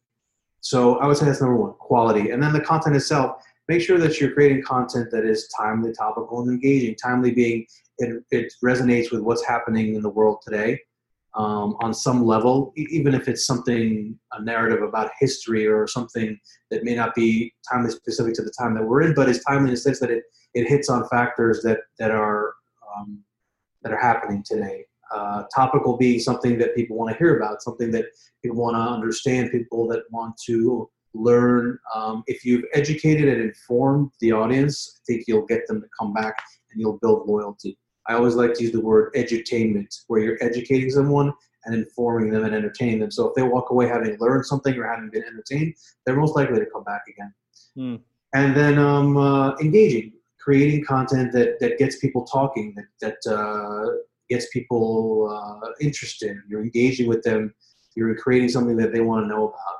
so 0.66 0.96
I 0.98 1.06
would 1.06 1.16
say 1.16 1.26
that's 1.26 1.40
number 1.40 1.56
one, 1.56 1.74
quality. 1.74 2.30
And 2.30 2.42
then 2.42 2.52
the 2.52 2.60
content 2.60 2.96
itself, 2.96 3.40
make 3.68 3.80
sure 3.80 3.98
that 3.98 4.20
you're 4.20 4.32
creating 4.32 4.64
content 4.64 5.12
that 5.12 5.24
is 5.24 5.48
timely, 5.56 5.92
topical, 5.92 6.40
and 6.40 6.50
engaging. 6.50 6.96
Timely 6.96 7.30
being 7.30 7.64
it, 7.98 8.24
it 8.32 8.52
resonates 8.64 9.12
with 9.12 9.20
what's 9.20 9.46
happening 9.46 9.94
in 9.94 10.02
the 10.02 10.08
world 10.08 10.42
today 10.44 10.80
um, 11.36 11.76
on 11.78 11.94
some 11.94 12.26
level, 12.26 12.72
even 12.76 13.14
if 13.14 13.28
it's 13.28 13.46
something, 13.46 14.18
a 14.32 14.42
narrative 14.42 14.82
about 14.82 15.12
history 15.20 15.68
or 15.68 15.86
something 15.86 16.36
that 16.72 16.82
may 16.82 16.96
not 16.96 17.14
be 17.14 17.54
timely 17.70 17.90
specific 17.90 18.34
to 18.34 18.42
the 18.42 18.52
time 18.58 18.74
that 18.74 18.84
we're 18.84 19.02
in, 19.02 19.14
but 19.14 19.28
it's 19.28 19.44
timely 19.44 19.68
in 19.68 19.74
the 19.74 19.76
sense 19.76 20.00
that 20.00 20.10
it, 20.10 20.24
it 20.54 20.66
hits 20.66 20.88
on 20.88 21.08
factors 21.08 21.62
that, 21.62 21.78
that 22.00 22.10
are 22.10 22.54
um, 22.96 23.22
that 23.82 23.92
are 23.92 24.00
happening 24.00 24.42
today 24.44 24.84
uh, 25.14 25.44
topical 25.54 25.96
being 25.96 26.18
something 26.18 26.58
that 26.58 26.74
people 26.74 26.96
want 26.96 27.10
to 27.12 27.18
hear 27.18 27.36
about, 27.36 27.62
something 27.62 27.90
that 27.92 28.06
people 28.42 28.58
want 28.58 28.76
to 28.76 28.80
understand, 28.80 29.50
people 29.50 29.86
that 29.88 30.02
want 30.10 30.34
to 30.46 30.88
learn. 31.14 31.78
Um, 31.94 32.22
if 32.26 32.44
you've 32.44 32.64
educated 32.74 33.28
and 33.28 33.40
informed 33.42 34.10
the 34.20 34.32
audience, 34.32 34.98
I 34.98 35.00
think 35.06 35.24
you'll 35.26 35.46
get 35.46 35.66
them 35.66 35.80
to 35.80 35.86
come 35.98 36.12
back 36.12 36.36
and 36.70 36.80
you'll 36.80 36.98
build 36.98 37.28
loyalty. 37.28 37.78
I 38.08 38.14
always 38.14 38.34
like 38.34 38.54
to 38.54 38.62
use 38.62 38.72
the 38.72 38.80
word 38.80 39.12
edutainment, 39.14 39.92
where 40.06 40.20
you're 40.20 40.38
educating 40.40 40.90
someone 40.90 41.32
and 41.64 41.74
informing 41.74 42.30
them 42.30 42.44
and 42.44 42.54
entertaining 42.54 43.00
them. 43.00 43.10
So 43.10 43.28
if 43.28 43.34
they 43.34 43.42
walk 43.42 43.70
away 43.70 43.88
having 43.88 44.16
learned 44.20 44.46
something 44.46 44.76
or 44.76 44.86
having 44.86 45.10
been 45.10 45.24
entertained, 45.24 45.74
they're 46.04 46.16
most 46.16 46.36
likely 46.36 46.60
to 46.60 46.66
come 46.66 46.84
back 46.84 47.02
again. 47.08 47.34
Mm. 47.76 48.00
And 48.34 48.56
then 48.56 48.78
um, 48.78 49.16
uh, 49.16 49.56
engaging, 49.56 50.12
creating 50.38 50.84
content 50.84 51.32
that, 51.32 51.58
that 51.58 51.78
gets 51.78 51.98
people 51.98 52.24
talking, 52.24 52.76
that, 52.76 53.18
that 53.24 53.32
uh, 53.32 53.96
gets 54.28 54.48
people 54.52 55.28
uh, 55.30 55.68
interested. 55.80 56.36
You're 56.48 56.62
engaging 56.62 57.08
with 57.08 57.22
them. 57.22 57.54
You're 57.94 58.14
creating 58.16 58.48
something 58.50 58.76
that 58.76 58.92
they 58.92 59.00
want 59.00 59.24
to 59.24 59.28
know 59.28 59.48
about. 59.48 59.78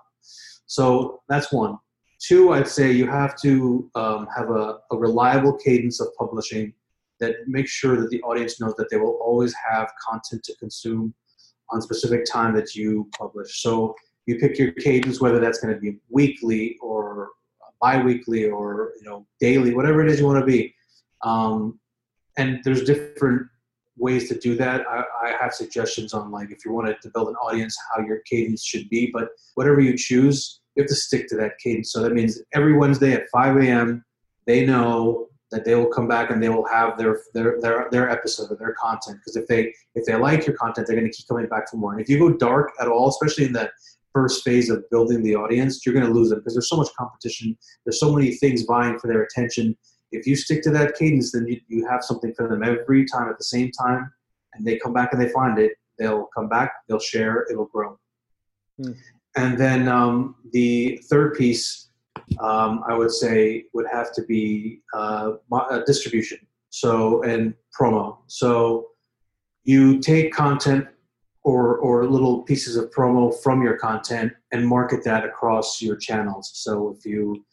So 0.67 1.23
that's 1.29 1.53
one. 1.53 1.79
Two, 2.19 2.53
I'd 2.53 2.69
say 2.69 2.91
you 2.91 3.07
have 3.07 3.41
to 3.43 3.91
um, 3.95 4.27
have 4.35 4.51
a, 4.51 4.79
a 4.91 4.97
reliable 4.97 5.57
cadence 5.59 6.01
of 6.01 6.09
publishing 6.19 6.73
that 7.21 7.35
makes 7.47 7.71
sure 7.71 8.01
that 8.01 8.11
the 8.11 8.23
audience 8.23 8.61
knows 8.61 8.75
that 8.77 8.91
they 8.91 8.97
will 8.97 9.19
always 9.23 9.55
have 9.71 9.91
content 10.09 10.43
to 10.45 10.57
consume 10.57 11.15
on 11.71 11.81
specific 11.83 12.25
time 12.25 12.55
that 12.55 12.75
you 12.75 13.09
publish. 13.19 13.63
So 13.63 13.95
you 14.27 14.39
pick 14.39 14.59
your 14.59 14.73
cadence, 14.73 15.21
whether 15.21 15.41
that's 15.41 15.61
going 15.61 15.75
to 15.75 15.81
be 15.81 15.99
weekly 16.11 16.79
or 16.81 17.29
bi-weekly 17.81 18.49
or 18.51 18.93
you 19.01 19.09
know 19.09 19.27
daily, 19.41 19.75
whatever 19.75 20.03
it 20.03 20.11
is 20.11 20.21
you 20.21 20.27
want 20.27 20.41
to 20.41 20.47
be. 20.47 20.75
Um, 21.23 21.79
and 22.39 22.61
there's 22.65 22.85
different 22.85 23.47
ways 23.97 24.29
to 24.29 24.39
do 24.39 24.55
that. 24.57 24.83
I, 24.89 25.05
I, 25.25 25.33
have 25.41 25.55
suggestions 25.55 26.13
on 26.13 26.31
like 26.31 26.51
if 26.51 26.65
you 26.65 26.73
wanted 26.73 27.01
to 27.03 27.11
build 27.11 27.29
an 27.29 27.35
audience, 27.37 27.77
how 27.95 28.03
your 28.03 28.21
cadence 28.31 28.65
should 28.65 28.89
be. 28.89 29.11
But 29.13 29.29
whatever 29.55 29.81
you 29.81 29.97
choose, 29.97 30.61
you 30.75 30.83
have 30.83 30.89
to 30.89 30.95
stick 30.95 31.29
to 31.29 31.37
that 31.37 31.53
cadence. 31.63 31.93
So 31.93 32.03
that 32.03 32.13
means 32.13 32.41
every 32.53 32.77
Wednesday 32.77 33.13
at 33.13 33.25
5 33.33 33.57
a.m. 33.59 34.05
they 34.47 34.67
know 34.67 35.29
that 35.51 35.65
they 35.65 35.75
will 35.75 35.87
come 35.87 36.09
back 36.09 36.31
and 36.31 36.43
they 36.43 36.49
will 36.49 36.67
have 36.67 36.99
their 36.99 37.21
their 37.33 37.61
their, 37.61 37.89
their 37.91 38.11
episode 38.11 38.51
of 38.51 38.59
their 38.59 38.75
content. 38.75 39.19
Because 39.19 39.37
if 39.37 39.47
they 39.47 39.73
if 39.95 40.05
they 40.05 40.15
like 40.15 40.47
your 40.47 40.57
content, 40.57 40.87
they're 40.87 40.97
going 40.97 41.11
to 41.11 41.17
keep 41.17 41.29
coming 41.29 41.47
back 41.49 41.71
for 41.71 41.77
more. 41.77 41.93
And 41.93 42.01
if 42.01 42.09
you 42.09 42.19
go 42.19 42.33
dark 42.37 42.73
at 42.81 42.89
all, 42.89 43.09
especially 43.09 43.47
in 43.47 43.53
that 43.55 43.71
first 44.13 44.43
phase 44.45 44.71
of 44.71 44.83
building 44.91 45.23
the 45.23 45.37
audience, 45.37 45.85
you're 45.85 45.95
going 45.95 46.07
to 46.07 46.13
lose 46.13 46.31
them 46.31 46.39
because 46.41 46.55
there's 46.55 46.69
so 46.69 46.77
much 46.77 46.89
competition. 46.99 47.57
There's 47.85 48.01
so 48.01 48.15
many 48.15 48.33
things 48.33 48.63
vying 48.63 48.99
for 48.99 49.09
their 49.09 49.23
attention 49.23 49.77
if 50.17 50.27
you 50.27 50.37
stick 50.37 50.63
to 50.63 50.71
that 50.71 50.97
cadence, 50.97 51.33
then 51.33 51.47
you, 51.47 51.61
you 51.69 51.87
have 51.87 52.03
something 52.03 52.35
for 52.35 52.49
them 52.49 52.63
every 52.63 53.05
time 53.07 53.29
at 53.29 53.39
the 53.39 53.45
same 53.45 53.71
time, 53.71 54.13
and 54.55 54.67
they 54.67 54.79
come 54.79 54.93
back 54.93 55.13
and 55.13 55.21
they 55.21 55.29
find 55.29 55.59
it. 55.59 55.73
They'll 55.99 56.29
come 56.37 56.49
back, 56.49 56.73
they'll 56.89 56.99
share, 56.99 57.47
it'll 57.51 57.67
grow. 57.67 57.99
Hmm. 58.81 58.93
And 59.37 59.59
then 59.59 59.89
um, 59.89 60.37
the 60.53 61.01
third 61.09 61.35
piece 61.35 61.87
um, 62.41 62.83
I 62.89 62.95
would 62.95 63.11
say 63.11 63.65
would 63.73 63.87
have 63.93 64.13
to 64.15 64.23
be 64.23 64.81
uh, 64.95 65.33
uh, 65.53 65.81
distribution. 65.87 66.39
So 66.71 67.23
and 67.23 67.55
promo. 67.79 68.19
So 68.27 68.89
you 69.65 70.01
take 70.01 70.33
content 70.33 70.87
or 71.43 71.79
or 71.79 72.07
little 72.07 72.43
pieces 72.43 72.77
of 72.77 72.91
promo 72.91 73.33
from 73.43 73.63
your 73.63 73.79
content 73.79 74.33
and 74.53 74.67
market 74.67 75.05
that 75.05 75.25
across 75.25 75.81
your 75.81 75.97
channels. 75.97 76.51
So 76.55 76.95
if 76.97 77.07
you 77.07 77.45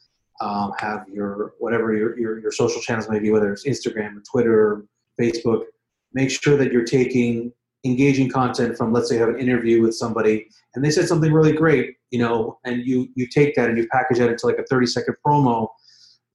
um, 0.44 0.74
have 0.78 1.06
your 1.12 1.54
whatever 1.60 1.96
your, 1.96 2.20
your 2.20 2.40
your 2.40 2.52
social 2.52 2.82
channels 2.82 3.10
may 3.10 3.20
be, 3.20 3.32
whether 3.32 3.52
it's 3.52 3.66
Instagram 3.66 4.18
or 4.18 4.24
Twitter, 4.30 4.86
Facebook, 5.20 5.64
make 6.14 6.30
sure 6.30 6.58
that 6.58 6.72
you're 6.72 6.84
taking 6.84 7.54
engaging 7.86 8.30
content 8.30 8.78
from 8.78 8.94
let's 8.94 9.10
say 9.10 9.18
have 9.18 9.30
an 9.30 9.40
interview 9.40 9.82
with 9.82 9.94
somebody 9.94 10.48
and 10.74 10.86
they 10.86 10.90
said 10.90 11.06
something 11.06 11.34
really 11.34 11.52
great 11.52 11.98
you 12.12 12.20
know 12.20 12.58
and 12.64 12.86
you 12.86 13.10
you 13.16 13.28
take 13.28 13.54
that 13.56 13.68
and 13.68 13.78
you 13.78 13.86
package 13.92 14.20
that 14.20 14.30
into 14.30 14.46
like 14.46 14.58
a 14.58 14.64
30 14.64 14.86
second 14.88 15.16
promo. 15.26 15.68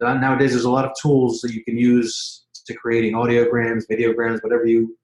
Nowadays 0.00 0.50
there's 0.52 0.64
a 0.64 0.70
lot 0.70 0.84
of 0.84 0.92
tools 1.00 1.40
that 1.40 1.52
you 1.52 1.64
can 1.64 1.76
use 1.78 2.44
to 2.66 2.74
creating 2.74 3.14
audiograms 3.14 3.84
videograms 3.90 4.42
whatever 4.42 4.66
you 4.66 4.96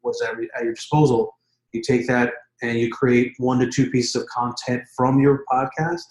what's 0.00 0.22
at 0.22 0.64
your 0.64 0.74
disposal. 0.74 1.34
You 1.72 1.82
take 1.82 2.06
that 2.06 2.32
and 2.62 2.78
you 2.78 2.90
create 2.90 3.34
one 3.38 3.58
to 3.58 3.70
two 3.70 3.90
pieces 3.90 4.16
of 4.16 4.26
content 4.28 4.82
from 4.96 5.20
your 5.20 5.44
podcast 5.52 6.02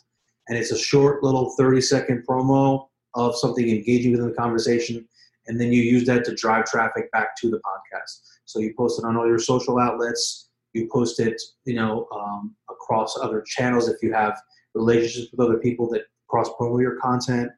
and 0.50 0.58
it's 0.58 0.72
a 0.72 0.78
short 0.78 1.24
little 1.24 1.52
30 1.58 1.80
second 1.80 2.26
promo 2.28 2.88
of 3.16 3.36
something 3.38 3.70
engaging 3.70 4.12
within 4.12 4.28
the 4.28 4.36
conversation. 4.36 5.08
And 5.48 5.60
then 5.60 5.72
you 5.72 5.82
use 5.82 6.06
that 6.08 6.26
to 6.26 6.36
drive 6.36 6.66
traffic 6.66 7.12
back 7.12 7.36
to 7.38 7.50
the 7.50 7.58
podcast. 7.58 8.22
So 8.46 8.60
you 8.60 8.74
post 8.78 9.00
it 9.00 9.06
on 9.06 9.16
all 9.16 9.28
your 9.28 9.40
social 9.40 9.80
outlets. 9.80 10.50
You 10.74 10.88
post 10.92 11.20
it 11.20 11.42
you 11.66 11.76
know 11.76 12.08
um, 12.14 12.56
across 12.70 13.18
other 13.18 13.42
channels 13.42 13.88
if 13.88 14.04
you 14.04 14.14
have 14.14 14.40
relationships 14.76 15.32
with 15.32 15.40
other 15.40 15.58
people 15.58 15.90
that 15.92 16.04
cross 16.28 16.50
promote 16.58 16.82
your 16.82 16.98
content. 16.98 17.52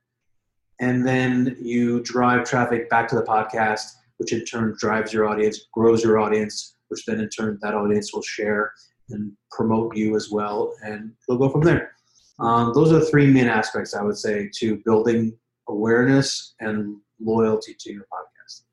And 0.79 1.05
then 1.05 1.57
you 1.59 2.01
drive 2.01 2.45
traffic 2.45 2.89
back 2.89 3.07
to 3.09 3.15
the 3.15 3.23
podcast 3.23 3.83
which 4.17 4.33
in 4.33 4.45
turn 4.45 4.75
drives 4.77 5.11
your 5.11 5.27
audience 5.27 5.67
grows 5.73 6.03
your 6.03 6.19
audience 6.19 6.75
which 6.89 7.05
then 7.05 7.19
in 7.19 7.29
turn 7.29 7.57
that 7.61 7.73
audience 7.73 8.13
will 8.13 8.21
share 8.21 8.71
and 9.09 9.31
promote 9.51 9.95
you 9.95 10.15
as 10.15 10.29
well, 10.29 10.73
and 10.83 11.11
it'll 11.27 11.39
go 11.39 11.49
from 11.49 11.61
there. 11.61 11.93
Um, 12.41 12.73
those 12.73 12.91
are 12.91 12.99
the 12.99 13.05
three 13.05 13.27
main 13.27 13.47
aspects 13.47 13.93
I 13.93 14.01
would 14.01 14.17
say 14.17 14.49
to 14.59 14.81
building 14.83 15.37
awareness 15.67 16.55
and 16.59 16.97
loyalty 17.19 17.75
to 17.79 17.93
your 17.93 18.05
podcast. 18.13 18.63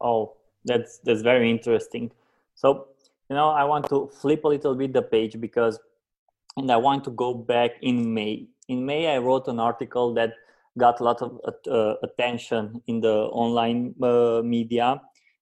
Oh, 0.00 0.36
that's 0.64 0.98
that's 1.04 1.22
very 1.22 1.50
interesting. 1.50 2.10
So 2.54 2.88
you 3.28 3.36
know, 3.36 3.48
I 3.48 3.64
want 3.64 3.88
to 3.88 4.10
flip 4.20 4.44
a 4.44 4.48
little 4.48 4.74
bit 4.74 4.92
the 4.92 5.02
page 5.02 5.40
because, 5.40 5.78
and 6.56 6.70
I 6.70 6.76
want 6.76 7.04
to 7.04 7.10
go 7.10 7.34
back 7.34 7.72
in 7.82 8.12
May. 8.12 8.46
In 8.68 8.86
May, 8.86 9.14
I 9.14 9.18
wrote 9.18 9.48
an 9.48 9.60
article 9.60 10.14
that 10.14 10.34
got 10.78 11.00
a 11.00 11.04
lot 11.04 11.20
of 11.20 11.40
uh, 11.68 11.94
attention 12.02 12.80
in 12.86 13.00
the 13.00 13.14
online 13.32 13.94
uh, 14.02 14.40
media 14.44 15.00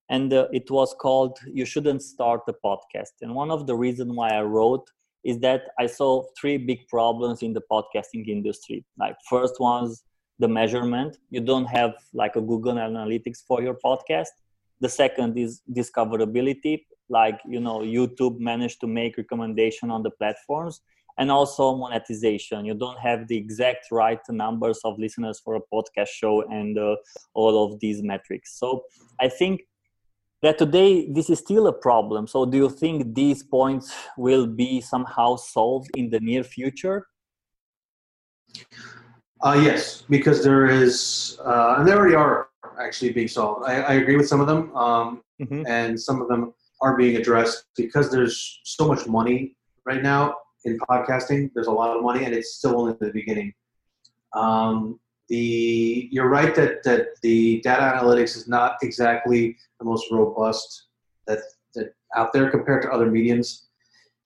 and 0.09 0.33
uh, 0.33 0.47
it 0.51 0.69
was 0.71 0.95
called 0.99 1.37
you 1.45 1.65
shouldn't 1.65 2.01
start 2.01 2.41
a 2.47 2.53
podcast 2.53 3.13
and 3.21 3.33
one 3.33 3.51
of 3.51 3.67
the 3.67 3.75
reasons 3.75 4.11
why 4.11 4.29
i 4.29 4.41
wrote 4.41 4.89
is 5.23 5.39
that 5.39 5.61
i 5.79 5.85
saw 5.85 6.23
three 6.39 6.57
big 6.57 6.87
problems 6.87 7.41
in 7.41 7.53
the 7.53 7.61
podcasting 7.71 8.27
industry. 8.27 8.85
Like 8.97 9.15
first 9.29 9.55
one's 9.59 10.03
the 10.39 10.47
measurement. 10.47 11.17
You 11.29 11.41
don't 11.41 11.65
have 11.65 11.93
like 12.13 12.35
a 12.35 12.41
google 12.41 12.75
analytics 12.75 13.39
for 13.45 13.61
your 13.61 13.77
podcast. 13.85 14.29
The 14.79 14.89
second 14.89 15.37
is 15.37 15.61
discoverability. 15.71 16.85
Like 17.09 17.39
you 17.47 17.59
know 17.59 17.79
youtube 17.79 18.39
managed 18.39 18.79
to 18.81 18.87
make 18.87 19.17
recommendation 19.17 19.91
on 19.91 20.03
the 20.03 20.11
platforms. 20.11 20.81
And 21.17 21.29
also 21.29 21.75
monetization. 21.75 22.63
You 22.63 22.75
don't 22.75 22.97
have 22.99 23.27
the 23.27 23.35
exact 23.35 23.87
right 23.91 24.21
numbers 24.29 24.79
of 24.85 24.97
listeners 24.97 25.41
for 25.43 25.57
a 25.57 25.61
podcast 25.73 26.07
show 26.07 26.43
and 26.43 26.79
uh, 26.79 26.95
all 27.33 27.65
of 27.65 27.79
these 27.81 28.01
metrics. 28.01 28.57
So 28.57 28.83
i 29.19 29.27
think 29.27 29.61
that 30.41 30.57
today 30.57 31.11
this 31.11 31.29
is 31.29 31.39
still 31.39 31.67
a 31.67 31.73
problem. 31.73 32.27
So, 32.27 32.45
do 32.45 32.57
you 32.57 32.69
think 32.69 33.13
these 33.13 33.43
points 33.43 33.93
will 34.17 34.47
be 34.47 34.81
somehow 34.81 35.35
solved 35.35 35.91
in 35.95 36.09
the 36.09 36.19
near 36.19 36.43
future? 36.43 37.07
Uh, 39.41 39.59
yes, 39.61 40.03
because 40.09 40.43
there 40.43 40.65
is, 40.65 41.39
uh, 41.45 41.75
and 41.77 41.87
they 41.87 41.93
already 41.93 42.15
are 42.15 42.49
actually 42.81 43.11
being 43.11 43.27
solved. 43.27 43.65
I, 43.65 43.81
I 43.81 43.93
agree 43.93 44.17
with 44.17 44.27
some 44.27 44.41
of 44.41 44.47
them, 44.47 44.75
um, 44.75 45.21
mm-hmm. 45.41 45.65
and 45.65 45.99
some 45.99 46.21
of 46.21 46.27
them 46.27 46.53
are 46.81 46.97
being 46.97 47.15
addressed 47.15 47.65
because 47.75 48.11
there's 48.11 48.59
so 48.63 48.87
much 48.87 49.07
money 49.07 49.55
right 49.85 50.03
now 50.03 50.35
in 50.65 50.77
podcasting. 50.89 51.51
There's 51.53 51.67
a 51.67 51.71
lot 51.71 51.95
of 51.95 52.03
money, 52.03 52.25
and 52.25 52.33
it's 52.33 52.55
still 52.55 52.79
only 52.79 52.95
the 52.99 53.11
beginning. 53.11 53.53
Um, 54.33 54.99
the 55.29 56.09
you're 56.11 56.29
right 56.29 56.55
that 56.55 56.83
that 56.83 57.07
the 57.21 57.61
data 57.61 57.81
analytics 57.81 58.35
is 58.35 58.47
not 58.47 58.77
exactly 58.81 59.55
the 59.79 59.85
most 59.85 60.11
robust 60.11 60.87
that 61.27 61.39
that 61.75 61.93
out 62.15 62.33
there 62.33 62.49
compared 62.49 62.81
to 62.83 62.89
other 62.91 63.09
mediums. 63.09 63.67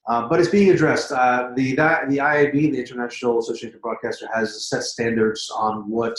Uh, 0.09 0.27
but 0.27 0.39
it's 0.39 0.49
being 0.49 0.69
addressed. 0.69 1.11
Uh, 1.11 1.51
the 1.55 1.75
that, 1.75 2.09
the 2.09 2.17
IAB, 2.17 2.71
the 2.71 2.79
International 2.79 3.39
Association 3.39 3.75
of 3.75 3.81
Broadcasters, 3.81 4.27
has 4.33 4.67
set 4.67 4.83
standards 4.83 5.49
on 5.55 5.89
what 5.89 6.17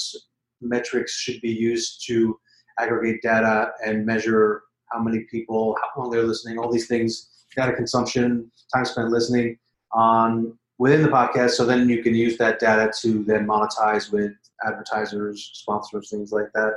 metrics 0.60 1.12
should 1.16 1.40
be 1.42 1.50
used 1.50 2.06
to 2.06 2.38
aggregate 2.78 3.22
data 3.22 3.72
and 3.84 4.06
measure 4.06 4.62
how 4.90 5.00
many 5.00 5.20
people, 5.30 5.76
how 5.82 6.02
long 6.02 6.10
they're 6.10 6.22
listening, 6.22 6.58
all 6.58 6.72
these 6.72 6.88
things, 6.88 7.30
data 7.54 7.74
consumption, 7.74 8.50
time 8.74 8.84
spent 8.84 9.10
listening 9.10 9.58
on 9.92 10.56
within 10.78 11.02
the 11.02 11.08
podcast. 11.08 11.50
So 11.50 11.66
then 11.66 11.88
you 11.88 12.02
can 12.02 12.14
use 12.14 12.38
that 12.38 12.58
data 12.58 12.90
to 13.02 13.22
then 13.24 13.46
monetize 13.46 14.10
with 14.10 14.32
advertisers, 14.66 15.50
sponsors, 15.54 16.10
things 16.10 16.32
like 16.32 16.50
that. 16.54 16.74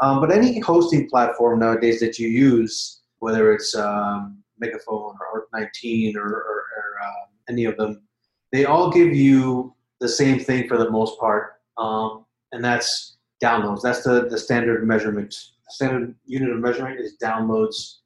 Um, 0.00 0.20
but 0.20 0.32
any 0.32 0.58
hosting 0.60 1.08
platform 1.08 1.60
nowadays 1.60 2.00
that 2.00 2.18
you 2.18 2.28
use, 2.28 3.02
whether 3.20 3.52
it's 3.52 3.74
um, 3.74 4.42
Megaphone 4.58 5.16
or 5.32 5.46
ART19 5.54 6.16
or, 6.16 6.26
or, 6.26 6.64
or 6.76 6.96
uh, 7.02 7.26
any 7.48 7.64
of 7.64 7.76
them, 7.76 8.02
they 8.50 8.64
all 8.64 8.90
give 8.90 9.14
you 9.14 9.74
the 10.00 10.08
same 10.08 10.38
thing 10.38 10.68
for 10.68 10.76
the 10.76 10.90
most 10.90 11.18
part, 11.18 11.54
um, 11.78 12.26
and 12.52 12.64
that's 12.64 13.16
downloads. 13.42 13.82
That's 13.82 14.02
the, 14.02 14.28
the 14.28 14.38
standard 14.38 14.86
measurement. 14.86 15.30
The 15.30 15.74
standard 15.74 16.14
unit 16.26 16.50
of 16.50 16.58
measurement 16.58 17.00
is 17.00 17.16
downloads 17.22 17.98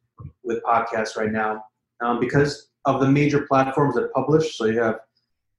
with 0.45 0.63
podcasts 0.63 1.17
right 1.17 1.33
now 1.33 1.65
um, 2.01 2.21
because 2.21 2.69
of 2.85 3.01
the 3.01 3.09
major 3.09 3.43
platforms 3.47 3.97
that 3.97 4.13
publish. 4.13 4.57
So 4.57 4.67
you 4.67 4.81
have 4.81 5.01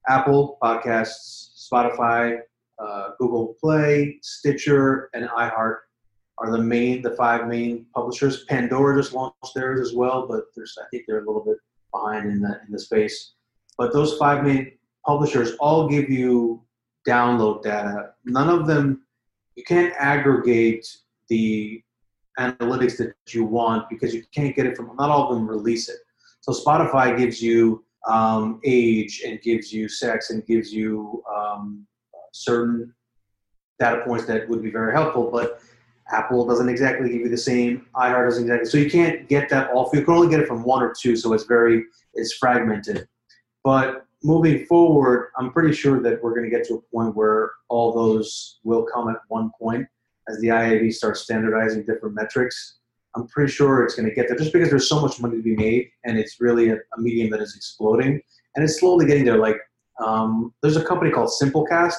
Apple 0.08 0.58
Podcasts, 0.62 1.68
Spotify, 1.70 2.38
uh, 2.78 3.10
Google 3.18 3.56
Play, 3.60 4.18
Stitcher, 4.22 5.10
and 5.14 5.28
iHeart 5.28 5.76
are 6.38 6.50
the 6.50 6.58
main, 6.58 7.02
the 7.02 7.10
five 7.10 7.46
main 7.48 7.86
publishers. 7.94 8.44
Pandora 8.44 9.00
just 9.00 9.12
launched 9.12 9.54
theirs 9.54 9.80
as 9.80 9.94
well, 9.94 10.26
but 10.28 10.44
there's, 10.54 10.76
I 10.80 10.86
think 10.90 11.04
they're 11.06 11.24
a 11.24 11.26
little 11.26 11.44
bit 11.44 11.56
behind 11.92 12.30
in 12.30 12.40
the 12.40 12.60
in 12.66 12.72
the 12.72 12.78
space. 12.78 13.32
But 13.76 13.92
those 13.92 14.16
five 14.16 14.44
main 14.44 14.72
publishers 15.06 15.52
all 15.60 15.88
give 15.88 16.08
you 16.08 16.62
download 17.06 17.62
data. 17.62 18.10
None 18.24 18.48
of 18.48 18.66
them, 18.66 19.02
you 19.56 19.64
can't 19.64 19.94
aggregate 19.98 20.86
the 21.28 21.82
analytics 22.38 22.96
that 22.98 23.14
you 23.28 23.44
want 23.44 23.88
because 23.88 24.14
you 24.14 24.22
can't 24.34 24.54
get 24.54 24.66
it 24.66 24.76
from. 24.76 24.94
Not 24.96 25.10
all 25.10 25.30
of 25.30 25.34
them 25.34 25.48
release 25.48 25.88
it. 25.88 25.98
So 26.40 26.52
Spotify 26.52 27.16
gives 27.16 27.42
you 27.42 27.84
um, 28.06 28.60
age 28.64 29.22
and 29.26 29.40
gives 29.42 29.72
you 29.72 29.88
sex 29.88 30.30
and 30.30 30.46
gives 30.46 30.72
you 30.72 31.22
um, 31.34 31.86
certain 32.32 32.94
data 33.78 34.02
points 34.04 34.26
that 34.26 34.48
would 34.48 34.62
be 34.62 34.70
very 34.70 34.92
helpful, 34.92 35.30
but 35.30 35.60
Apple 36.10 36.46
doesn't 36.46 36.68
exactly 36.68 37.10
give 37.10 37.20
you 37.20 37.28
the 37.28 37.36
same. 37.36 37.86
iHeart 37.94 38.26
doesn't 38.28 38.44
exactly. 38.44 38.68
So 38.68 38.78
you 38.78 38.90
can't 38.90 39.28
get 39.28 39.48
that 39.50 39.70
all. 39.70 39.90
You 39.92 40.02
can 40.02 40.14
only 40.14 40.28
get 40.28 40.40
it 40.40 40.48
from 40.48 40.62
one 40.62 40.82
or 40.82 40.94
two, 40.98 41.16
so 41.16 41.32
it's 41.32 41.44
very 41.44 41.84
it's 42.14 42.34
fragmented. 42.34 43.06
But 43.62 44.06
moving 44.22 44.64
forward, 44.66 45.30
I'm 45.36 45.52
pretty 45.52 45.74
sure 45.74 46.00
that 46.02 46.22
we're 46.22 46.34
going 46.34 46.50
to 46.50 46.56
get 46.56 46.66
to 46.68 46.74
a 46.74 46.80
point 46.80 47.14
where 47.14 47.52
all 47.68 47.92
those 47.92 48.58
will 48.64 48.84
come 48.84 49.08
at 49.08 49.16
one 49.28 49.50
point 49.60 49.86
as 50.28 50.38
the 50.40 50.48
IAB 50.48 50.92
starts 50.92 51.20
standardizing 51.20 51.84
different 51.84 52.14
metrics. 52.14 52.78
I'm 53.14 53.26
pretty 53.28 53.52
sure 53.52 53.84
it's 53.84 53.94
going 53.94 54.08
to 54.08 54.14
get 54.14 54.28
there 54.28 54.36
just 54.36 54.52
because 54.52 54.70
there's 54.70 54.88
so 54.88 55.00
much 55.00 55.20
money 55.20 55.36
to 55.36 55.42
be 55.42 55.56
made 55.56 55.90
and 56.04 56.18
it's 56.18 56.40
really 56.40 56.70
a, 56.70 56.74
a 56.74 57.00
medium 57.00 57.30
that 57.30 57.40
is 57.40 57.54
exploding 57.56 58.20
and 58.54 58.64
it's 58.64 58.78
slowly 58.78 59.06
getting 59.06 59.24
there. 59.24 59.38
Like 59.38 59.56
um, 60.04 60.54
there's 60.62 60.76
a 60.76 60.84
company 60.84 61.10
called 61.10 61.30
Simplecast 61.30 61.96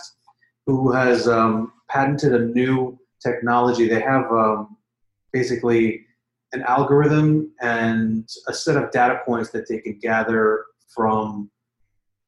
who 0.70 0.92
has 0.92 1.28
um, 1.28 1.74
patented 1.90 2.36
a 2.36 2.46
new 2.46 2.96
technology. 3.20 3.90
They 3.90 4.02
have 4.02 4.32
um, 4.32 4.78
basically 5.34 6.06
an 6.54 6.62
algorithm 6.62 7.52
and 7.60 8.30
a 8.48 8.54
set 8.54 8.78
of 8.78 8.92
data 8.92 9.22
points 9.26 9.50
that 9.50 9.68
they 9.68 9.80
can 9.80 9.98
gather 10.00 10.66
from 10.88 11.50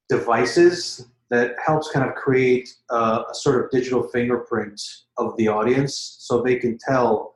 devices 0.09 1.05
that 1.29 1.55
helps 1.63 1.91
kind 1.91 2.07
of 2.07 2.15
create 2.15 2.73
a, 2.89 2.95
a, 3.29 3.33
sort 3.33 3.63
of 3.63 3.69
digital 3.69 4.03
fingerprint 4.07 4.81
of 5.17 5.37
the 5.37 5.47
audience. 5.47 6.17
So 6.19 6.41
they 6.41 6.55
can 6.55 6.79
tell 6.79 7.35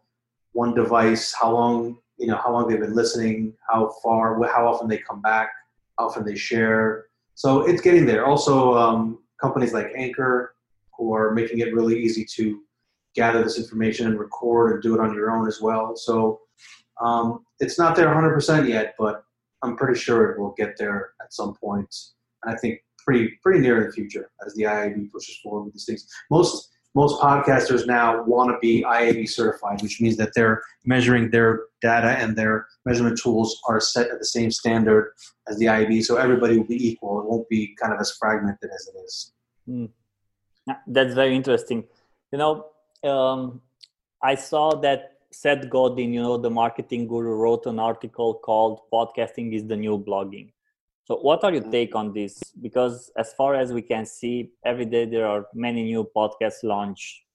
one 0.54 0.74
device 0.74 1.36
how 1.40 1.52
long 1.52 2.00
you 2.18 2.28
know 2.28 2.38
how 2.38 2.52
long 2.52 2.68
they've 2.68 2.80
been 2.80 2.96
listening 2.96 3.54
how 3.70 3.94
far 4.02 4.42
how 4.48 4.66
often 4.68 4.88
they 4.88 4.98
come 4.98 5.22
back 5.22 5.50
how 6.00 6.08
often 6.08 6.26
they 6.26 6.36
share. 6.36 7.06
So 7.36 7.68
it's 7.68 7.82
getting 7.82 8.06
there. 8.06 8.26
Also 8.26 8.74
um, 8.74 9.20
companies 9.40 9.74
like 9.74 9.92
anchor 9.96 10.55
who 10.98 11.14
are 11.14 11.34
making 11.34 11.60
it 11.60 11.74
really 11.74 12.00
easy 12.00 12.26
to 12.36 12.62
gather 13.16 13.44
this 13.44 13.58
information 13.58 14.08
and 14.08 14.20
record 14.20 14.74
and 14.74 14.84
do 14.84 14.94
it 14.94 15.00
on 15.00 15.14
your 15.14 15.32
own 15.32 15.48
as 15.48 15.62
well. 15.62 15.96
So 15.96 16.42
um, 17.02 17.46
it's 17.60 17.80
not 17.80 17.96
there 17.96 18.08
100% 18.08 18.68
yet, 18.68 18.96
but 19.00 19.24
I'm 19.64 19.76
pretty 19.76 20.00
sure 20.00 20.32
it 20.32 20.40
will 20.40 20.54
get 20.58 20.78
there 20.78 21.14
at 21.22 21.34
some 21.34 21.56
point. 21.56 21.94
And 22.44 22.54
I 22.54 22.58
think 22.58 22.82
pretty 23.06 23.38
pretty 23.42 23.60
near 23.60 23.82
in 23.82 23.88
the 23.88 23.94
future 23.94 24.32
as 24.46 24.54
the 24.56 24.64
IAB 24.64 25.12
pushes 25.12 25.38
forward 25.42 25.66
with 25.66 25.74
these 25.74 25.86
things. 25.86 26.08
Most 26.30 26.72
most 26.96 27.22
podcasters 27.22 27.86
now 27.86 28.24
want 28.24 28.50
to 28.52 28.58
be 28.62 28.84
IAB 28.84 29.28
certified, 29.28 29.82
which 29.82 30.00
means 30.00 30.16
that 30.16 30.34
they're 30.34 30.64
measuring 30.86 31.30
their 31.30 31.64
data 31.82 32.12
and 32.12 32.38
their 32.38 32.68
measurement 32.86 33.20
tools 33.22 33.60
are 33.68 33.82
set 33.82 34.10
at 34.10 34.18
the 34.18 34.26
same 34.26 34.50
standard 34.50 35.12
as 35.50 35.58
the 35.58 35.66
IAB, 35.66 36.04
so 36.06 36.16
everybody 36.16 36.58
will 36.58 36.66
be 36.66 36.88
equal. 36.88 37.20
It 37.20 37.26
won't 37.26 37.50
be 37.50 37.76
kind 37.76 37.94
of 37.94 38.00
as 38.00 38.16
fragmented 38.18 38.70
as 38.74 38.88
it 38.88 38.98
is. 39.04 39.34
Mm. 39.70 39.90
That's 40.88 41.14
very 41.14 41.36
interesting. 41.36 41.84
You 42.32 42.40
know, 42.40 42.66
um, 43.04 43.62
I 44.22 44.36
saw 44.36 44.76
that 44.82 45.18
Seth 45.32 45.70
Godin, 45.70 46.14
you 46.14 46.22
know, 46.22 46.38
the 46.38 46.50
marketing 46.50 47.08
guru, 47.08 47.36
wrote 47.36 47.66
an 47.66 47.80
article 47.80 48.34
called 48.34 48.82
"Podcasting 48.92 49.54
is 49.54 49.68
the 49.68 49.76
New 49.76 49.98
Blogging." 49.98 50.52
So, 51.06 51.18
what 51.18 51.44
are 51.44 51.52
your 51.52 51.62
mm-hmm. 51.62 51.72
take 51.72 51.96
on 51.96 52.14
this? 52.14 52.42
Because 52.62 53.12
as 53.16 53.34
far 53.34 53.54
as 53.56 53.72
we 53.72 53.82
can 53.82 54.06
see, 54.06 54.52
every 54.66 54.86
day 54.86 55.06
there 55.06 55.28
are 55.28 55.46
many 55.54 55.84
new 55.84 56.10
podcasts 56.16 56.64
launched. 56.64 57.26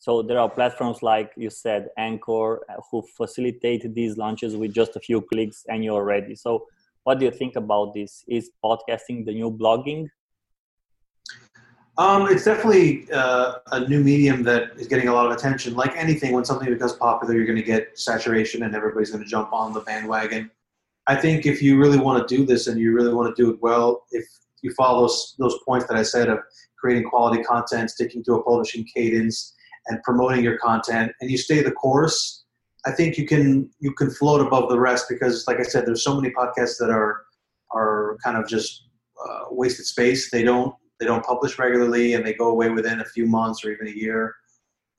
So 0.00 0.22
there 0.22 0.38
are 0.38 0.48
platforms 0.48 1.02
like 1.02 1.32
you 1.36 1.50
said, 1.50 1.88
Anchor, 1.96 2.60
uh, 2.70 2.80
who 2.90 3.02
facilitate 3.16 3.94
these 3.94 4.16
launches 4.16 4.56
with 4.56 4.72
just 4.72 4.94
a 4.94 5.00
few 5.00 5.20
clicks 5.20 5.64
and 5.68 5.82
you're 5.82 6.04
ready. 6.04 6.36
So, 6.36 6.66
what 7.02 7.18
do 7.18 7.24
you 7.24 7.32
think 7.32 7.56
about 7.56 7.94
this? 7.94 8.24
Is 8.28 8.50
podcasting 8.64 9.24
the 9.24 9.32
new 9.32 9.50
blogging? 9.50 10.08
Um, 11.98 12.28
it's 12.28 12.44
definitely 12.44 13.10
uh, 13.10 13.54
a 13.72 13.88
new 13.88 14.04
medium 14.04 14.44
that 14.44 14.70
is 14.76 14.86
getting 14.86 15.08
a 15.08 15.12
lot 15.12 15.26
of 15.26 15.32
attention. 15.32 15.74
Like 15.74 15.96
anything, 15.96 16.32
when 16.32 16.44
something 16.44 16.68
becomes 16.72 16.92
popular, 16.92 17.34
you're 17.34 17.44
going 17.44 17.58
to 17.58 17.62
get 17.62 17.98
saturation 17.98 18.62
and 18.62 18.74
everybody's 18.74 19.10
going 19.10 19.24
to 19.24 19.28
jump 19.28 19.52
on 19.52 19.72
the 19.72 19.80
bandwagon. 19.80 20.48
I 21.08 21.16
think 21.16 21.44
if 21.44 21.60
you 21.60 21.76
really 21.76 21.98
want 21.98 22.26
to 22.26 22.36
do 22.36 22.46
this 22.46 22.68
and 22.68 22.78
you 22.78 22.92
really 22.92 23.12
want 23.12 23.34
to 23.34 23.42
do 23.42 23.50
it 23.50 23.60
well, 23.60 24.04
if 24.12 24.24
you 24.62 24.72
follow 24.74 25.02
those 25.02 25.34
those 25.40 25.58
points 25.66 25.86
that 25.88 25.96
I 25.96 26.04
said 26.04 26.28
of 26.28 26.38
creating 26.78 27.08
quality 27.08 27.42
content, 27.42 27.90
sticking 27.90 28.22
to 28.24 28.34
a 28.34 28.44
publishing 28.44 28.86
cadence, 28.94 29.56
and 29.88 30.00
promoting 30.04 30.44
your 30.44 30.58
content, 30.58 31.10
and 31.20 31.30
you 31.30 31.36
stay 31.36 31.62
the 31.62 31.72
course, 31.72 32.44
I 32.86 32.92
think 32.92 33.18
you 33.18 33.26
can 33.26 33.70
you 33.80 33.92
can 33.94 34.10
float 34.10 34.40
above 34.40 34.68
the 34.68 34.78
rest 34.78 35.06
because, 35.08 35.46
like 35.48 35.58
I 35.58 35.64
said, 35.64 35.84
there's 35.84 36.04
so 36.04 36.14
many 36.14 36.32
podcasts 36.32 36.78
that 36.78 36.90
are 36.90 37.24
are 37.72 38.18
kind 38.22 38.36
of 38.36 38.46
just 38.46 38.84
uh, 39.26 39.46
wasted 39.50 39.86
space. 39.86 40.30
They 40.30 40.44
don't 40.44 40.74
they 40.98 41.06
don't 41.06 41.24
publish 41.24 41.58
regularly, 41.58 42.14
and 42.14 42.26
they 42.26 42.34
go 42.34 42.48
away 42.48 42.68
within 42.70 43.00
a 43.00 43.04
few 43.04 43.26
months 43.26 43.64
or 43.64 43.70
even 43.70 43.88
a 43.88 43.96
year. 43.96 44.34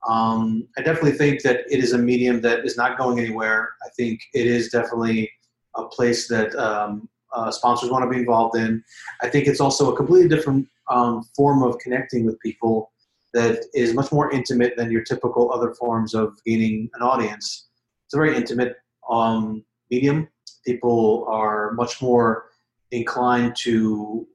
Um, 0.07 0.67
I 0.77 0.81
definitely 0.81 1.17
think 1.17 1.41
that 1.43 1.61
it 1.69 1.83
is 1.83 1.93
a 1.93 1.97
medium 1.97 2.41
that 2.41 2.65
is 2.65 2.77
not 2.77 2.97
going 2.97 3.19
anywhere. 3.19 3.73
I 3.85 3.89
think 3.97 4.21
it 4.33 4.47
is 4.47 4.69
definitely 4.69 5.29
a 5.75 5.83
place 5.85 6.27
that 6.29 6.55
um, 6.55 7.09
uh, 7.33 7.51
sponsors 7.51 7.89
want 7.89 8.03
to 8.03 8.09
be 8.09 8.17
involved 8.17 8.55
in. 8.57 8.83
I 9.21 9.29
think 9.29 9.47
it's 9.47 9.59
also 9.59 9.91
a 9.91 9.95
completely 9.95 10.29
different 10.29 10.67
um, 10.89 11.23
form 11.35 11.63
of 11.63 11.77
connecting 11.79 12.25
with 12.25 12.39
people 12.39 12.91
that 13.33 13.65
is 13.73 13.93
much 13.93 14.11
more 14.11 14.31
intimate 14.31 14.75
than 14.75 14.91
your 14.91 15.03
typical 15.03 15.53
other 15.53 15.73
forms 15.73 16.13
of 16.13 16.37
gaining 16.45 16.89
an 16.95 17.01
audience. 17.01 17.67
It's 18.05 18.15
a 18.15 18.17
very 18.17 18.35
intimate 18.35 18.77
um, 19.09 19.63
medium. 19.91 20.27
People 20.65 21.25
are 21.29 21.73
much 21.73 22.01
more 22.01 22.45
inclined 22.91 23.55
to 23.57 24.27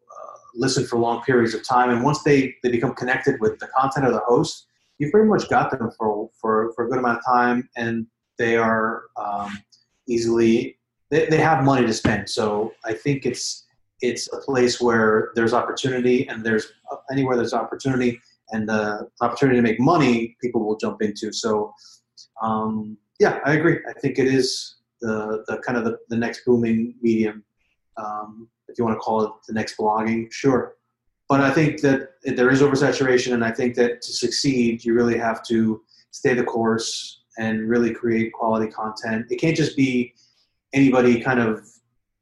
listen 0.54 0.87
for 0.87 0.99
long 0.99 1.23
periods 1.23 1.54
of 1.54 1.66
time, 1.66 1.90
and 1.90 2.02
once 2.02 2.23
they, 2.23 2.54
they 2.62 2.70
become 2.70 2.94
connected 2.94 3.40
with 3.40 3.58
the 3.58 3.68
content 3.76 4.06
of 4.06 4.12
the 4.12 4.20
host, 4.20 4.66
you've 4.99 5.11
pretty 5.11 5.28
much 5.28 5.49
got 5.49 5.70
them 5.70 5.90
for, 5.99 6.30
for, 6.40 6.73
for 6.75 6.87
a 6.87 6.88
good 6.88 6.99
amount 6.99 7.18
of 7.18 7.25
time, 7.25 7.68
and 7.76 8.07
they 8.38 8.57
are 8.57 9.05
um, 9.16 9.59
easily 10.07 10.78
they, 11.11 11.26
they 11.26 11.38
have 11.38 11.64
money 11.64 11.87
to 11.87 11.92
spend. 11.92 12.28
So 12.28 12.72
I 12.85 12.92
think 12.92 13.26
it's 13.26 13.64
it's 14.00 14.31
a 14.33 14.38
place 14.38 14.81
where 14.81 15.31
there's 15.35 15.55
opportunity 15.55 16.28
and 16.28 16.44
there's 16.44 16.72
anywhere 17.11 17.37
there's 17.37 17.55
opportunity 17.55 18.20
and 18.50 18.68
the 18.68 19.09
opportunity 19.20 19.57
to 19.57 19.62
make 19.62 19.81
money, 19.81 20.37
people 20.42 20.64
will 20.64 20.76
jump 20.76 21.00
into. 21.00 21.33
So 21.33 21.72
um, 22.42 22.98
yeah, 23.18 23.38
I 23.44 23.55
agree. 23.55 23.78
I 23.88 23.98
think 24.00 24.18
it 24.18 24.26
is 24.26 24.76
the, 25.00 25.44
the 25.46 25.59
kind 25.59 25.78
of 25.78 25.85
the, 25.85 25.98
the 26.09 26.16
next 26.16 26.44
booming 26.44 26.96
medium, 27.00 27.44
um, 27.96 28.48
if 28.74 28.78
you 28.78 28.84
want 28.84 28.96
to 28.96 29.00
call 29.00 29.22
it 29.22 29.30
the 29.46 29.54
next 29.54 29.78
blogging, 29.78 30.30
sure. 30.32 30.74
But 31.28 31.40
I 31.40 31.52
think 31.52 31.80
that 31.82 32.14
there 32.24 32.50
is 32.50 32.60
oversaturation, 32.60 33.32
and 33.32 33.44
I 33.44 33.52
think 33.52 33.76
that 33.76 34.02
to 34.02 34.12
succeed, 34.12 34.84
you 34.84 34.94
really 34.94 35.16
have 35.16 35.44
to 35.44 35.80
stay 36.10 36.34
the 36.34 36.42
course 36.42 37.22
and 37.38 37.68
really 37.68 37.94
create 37.94 38.32
quality 38.32 38.70
content. 38.70 39.26
It 39.30 39.37
can't 39.37 39.56
just 39.56 39.76
be 39.76 40.12
anybody 40.72 41.20
kind 41.20 41.38
of 41.38 41.64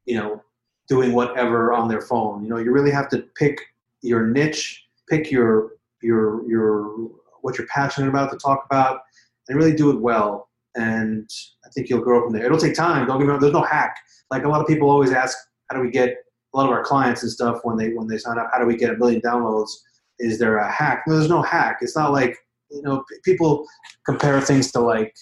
you 0.05 0.17
know 0.19 0.43
doing 0.89 1.15
whatever 1.15 1.73
on 1.73 1.89
their 1.89 2.03
phone. 2.03 2.43
You 2.43 2.51
know, 2.51 2.59
you 2.59 2.71
really 2.71 2.91
have 2.91 3.09
to 3.11 3.25
pick 3.35 3.59
your 4.03 4.27
niche, 4.27 4.85
pick 5.09 5.31
your 5.31 5.73
your 6.03 6.47
your 6.47 7.09
what 7.41 7.57
you're 7.57 7.67
passionate 7.69 8.09
about 8.09 8.31
to 8.31 8.37
talk 8.37 8.67
about, 8.67 9.01
and 9.49 9.57
really 9.57 9.75
do 9.75 9.91
it 9.91 9.99
well. 9.99 10.51
And 10.77 11.31
I 11.65 11.71
think 11.71 11.89
you'll 11.89 12.03
grow 12.03 12.23
from 12.23 12.35
there. 12.35 12.45
It'll 12.45 12.59
take 12.59 12.75
time. 12.75 13.07
Don't 13.07 13.19
get 13.19 13.27
me. 13.27 13.39
There's 13.41 13.55
no 13.55 13.63
hack. 13.63 13.97
Like 14.31 14.45
a 14.45 14.49
lot 14.49 14.61
of 14.61 14.67
people 14.67 14.91
always 14.91 15.13
ask, 15.13 15.37
how 15.69 15.77
do 15.77 15.83
we 15.83 15.91
get 15.91 16.17
a 16.53 16.57
lot 16.57 16.67
of 16.67 16.71
our 16.71 16.85
clients 16.85 17.23
and 17.23 17.33
stuff 17.33 17.61
when 17.65 17.77
they 17.77 17.91
when 17.91 18.07
they 18.07 18.19
sign 18.19 18.39
up? 18.39 18.51
How 18.53 18.59
do 18.59 18.67
we 18.67 18.77
get 18.77 18.91
a 18.91 18.97
million 18.97 19.21
downloads? 19.21 19.71
Is 20.19 20.39
there 20.39 20.59
a 20.59 20.71
hack? 20.71 21.05
No, 21.07 21.17
there's 21.17 21.31
no 21.31 21.43
hack. 21.43 21.79
It's 21.81 21.97
not 21.97 22.13
like 22.13 22.37
you 22.71 22.83
know 22.83 23.05
people 23.25 23.67
compare 24.05 24.41
things 24.41 24.71
to 24.73 24.81
like 24.81 25.15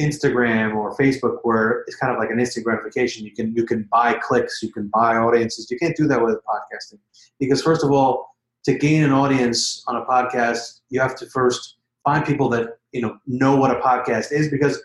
Instagram 0.00 0.74
or 0.74 0.96
Facebook 0.96 1.38
where 1.42 1.84
it's 1.86 1.96
kind 1.96 2.12
of 2.12 2.18
like 2.18 2.30
an 2.30 2.40
instant 2.40 2.64
gratification. 2.64 3.24
You 3.24 3.32
can 3.32 3.54
you 3.54 3.64
can 3.64 3.88
buy 3.90 4.14
clicks, 4.14 4.62
you 4.62 4.72
can 4.72 4.88
buy 4.88 5.16
audiences. 5.16 5.70
You 5.70 5.78
can't 5.78 5.96
do 5.96 6.06
that 6.08 6.22
with 6.22 6.36
podcasting 6.36 6.98
because 7.38 7.62
first 7.62 7.84
of 7.84 7.90
all, 7.90 8.36
to 8.64 8.74
gain 8.74 9.02
an 9.02 9.12
audience 9.12 9.82
on 9.86 9.96
a 9.96 10.04
podcast, 10.04 10.80
you 10.88 11.00
have 11.00 11.16
to 11.16 11.26
first 11.26 11.76
find 12.04 12.24
people 12.24 12.48
that 12.50 12.78
you 12.92 13.02
know 13.02 13.18
know 13.26 13.56
what 13.56 13.70
a 13.70 13.80
podcast 13.80 14.32
is 14.32 14.48
because 14.48 14.82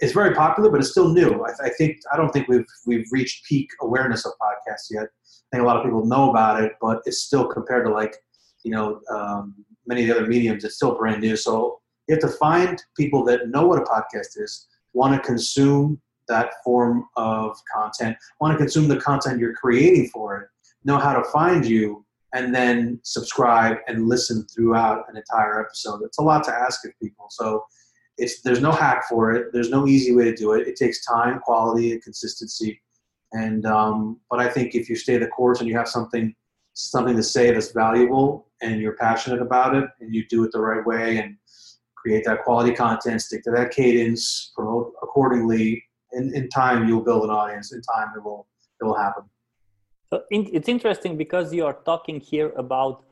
it's 0.00 0.12
very 0.12 0.34
popular, 0.34 0.70
but 0.70 0.80
it's 0.80 0.90
still 0.90 1.08
new. 1.08 1.44
I, 1.44 1.66
I 1.66 1.70
think 1.70 1.98
I 2.12 2.16
don't 2.16 2.30
think 2.32 2.48
we've 2.48 2.66
we've 2.86 3.06
reached 3.10 3.46
peak 3.46 3.68
awareness 3.80 4.24
of 4.24 4.32
podcasts 4.40 4.90
yet. 4.90 5.04
I 5.04 5.56
think 5.56 5.62
a 5.62 5.66
lot 5.66 5.76
of 5.76 5.84
people 5.84 6.06
know 6.06 6.30
about 6.30 6.62
it, 6.62 6.72
but 6.80 7.00
it's 7.04 7.20
still 7.20 7.46
compared 7.46 7.86
to 7.86 7.92
like 7.92 8.16
you 8.64 8.70
know 8.72 9.00
um, 9.10 9.54
many 9.86 10.02
of 10.02 10.08
the 10.08 10.16
other 10.16 10.28
mediums, 10.28 10.64
it's 10.64 10.76
still 10.76 10.96
brand 10.96 11.20
new. 11.20 11.36
So 11.36 11.80
you 12.08 12.14
have 12.14 12.22
to 12.22 12.36
find 12.36 12.82
people 12.96 13.24
that 13.24 13.48
know 13.48 13.66
what 13.66 13.78
a 13.78 13.84
podcast 13.84 14.36
is, 14.36 14.66
want 14.92 15.14
to 15.14 15.26
consume 15.26 16.00
that 16.28 16.52
form 16.64 17.06
of 17.16 17.56
content, 17.74 18.16
want 18.40 18.52
to 18.52 18.58
consume 18.58 18.88
the 18.88 19.00
content 19.00 19.38
you're 19.38 19.54
creating 19.54 20.08
for 20.08 20.36
it, 20.38 20.48
know 20.84 20.98
how 20.98 21.12
to 21.12 21.24
find 21.30 21.66
you, 21.66 22.04
and 22.34 22.54
then 22.54 22.98
subscribe 23.02 23.76
and 23.88 24.08
listen 24.08 24.46
throughout 24.54 25.04
an 25.08 25.16
entire 25.16 25.60
episode. 25.60 26.00
It's 26.04 26.18
a 26.18 26.22
lot 26.22 26.44
to 26.44 26.52
ask 26.52 26.84
of 26.86 26.92
people. 27.00 27.26
So 27.30 27.64
it's 28.22 28.40
there's 28.42 28.60
no 28.60 28.72
hack 28.72 29.04
for 29.08 29.32
it. 29.32 29.52
There's 29.52 29.70
no 29.70 29.86
easy 29.86 30.14
way 30.14 30.24
to 30.24 30.34
do 30.34 30.52
it. 30.52 30.68
It 30.68 30.76
takes 30.76 31.04
time, 31.04 31.40
quality, 31.40 31.92
and 31.92 32.02
consistency. 32.02 32.80
And 33.32 33.66
um, 33.66 34.20
but 34.30 34.38
I 34.40 34.48
think 34.48 34.74
if 34.74 34.88
you 34.88 34.96
stay 34.96 35.18
the 35.18 35.26
course 35.26 35.60
and 35.60 35.68
you 35.68 35.76
have 35.76 35.88
something 35.88 36.34
something 36.74 37.16
to 37.16 37.22
say 37.22 37.50
that's 37.50 37.72
valuable 37.72 38.48
and 38.62 38.80
you're 38.80 38.96
passionate 38.96 39.42
about 39.42 39.74
it 39.74 39.84
and 40.00 40.14
you 40.14 40.24
do 40.28 40.44
it 40.44 40.52
the 40.52 40.60
right 40.60 40.84
way 40.86 41.18
and 41.18 41.36
create 41.96 42.24
that 42.24 42.42
quality 42.44 42.72
content, 42.72 43.20
stick 43.20 43.42
to 43.44 43.50
that 43.50 43.70
cadence, 43.70 44.52
promote 44.56 44.92
accordingly. 45.02 45.82
In, 46.12 46.34
in 46.34 46.48
time, 46.48 46.86
you'll 46.86 47.04
build 47.10 47.24
an 47.24 47.30
audience. 47.30 47.72
In 47.72 47.80
time, 47.82 48.08
it 48.16 48.22
will 48.22 48.46
it 48.80 48.84
will 48.84 48.98
happen. 49.06 49.24
So 50.10 50.22
it's 50.30 50.68
interesting 50.68 51.16
because 51.16 51.54
you 51.54 51.64
are 51.66 51.78
talking 51.90 52.20
here 52.20 52.50
about 52.64 53.04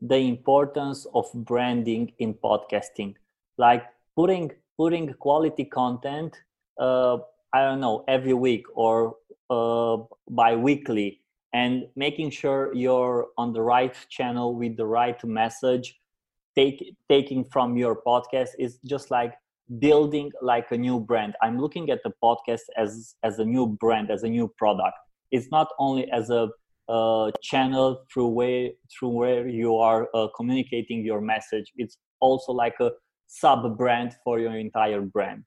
the 0.00 0.18
importance 0.34 1.06
of 1.14 1.24
branding 1.34 2.12
in 2.18 2.34
podcasting, 2.34 3.14
like 3.58 3.84
putting 4.16 4.50
putting 4.76 5.12
quality 5.14 5.64
content. 5.64 6.36
Uh, 6.80 7.18
I 7.52 7.62
don't 7.62 7.80
know 7.80 8.04
every 8.08 8.34
week 8.34 8.64
or 8.74 9.16
uh, 9.48 9.98
bi-weekly 10.28 11.20
and 11.52 11.86
making 11.96 12.30
sure 12.30 12.74
you're 12.74 13.28
on 13.38 13.52
the 13.52 13.62
right 13.62 13.94
channel 14.10 14.54
with 14.54 14.76
the 14.76 14.86
right 14.86 15.22
message 15.24 15.94
take, 16.56 16.94
taking 17.08 17.44
from 17.44 17.76
your 17.76 18.02
podcast 18.06 18.50
is 18.58 18.78
just 18.84 19.10
like 19.10 19.34
building 19.78 20.30
like 20.42 20.70
a 20.70 20.76
new 20.76 21.00
brand 21.00 21.34
i'm 21.42 21.58
looking 21.58 21.90
at 21.90 22.00
the 22.04 22.12
podcast 22.22 22.66
as 22.76 23.16
as 23.24 23.40
a 23.40 23.44
new 23.44 23.66
brand 23.66 24.10
as 24.10 24.22
a 24.22 24.28
new 24.28 24.46
product 24.56 24.96
it's 25.32 25.50
not 25.50 25.68
only 25.78 26.08
as 26.12 26.30
a 26.30 26.48
uh, 26.88 27.32
channel 27.42 28.04
through 28.12 28.28
where 28.28 28.70
through 28.92 29.08
where 29.08 29.48
you 29.48 29.76
are 29.76 30.08
uh, 30.14 30.28
communicating 30.36 31.04
your 31.04 31.20
message 31.20 31.72
it's 31.76 31.96
also 32.20 32.52
like 32.52 32.76
a 32.78 32.90
sub 33.26 33.76
brand 33.76 34.16
for 34.24 34.38
your 34.38 34.56
entire 34.56 35.00
brand 35.00 35.44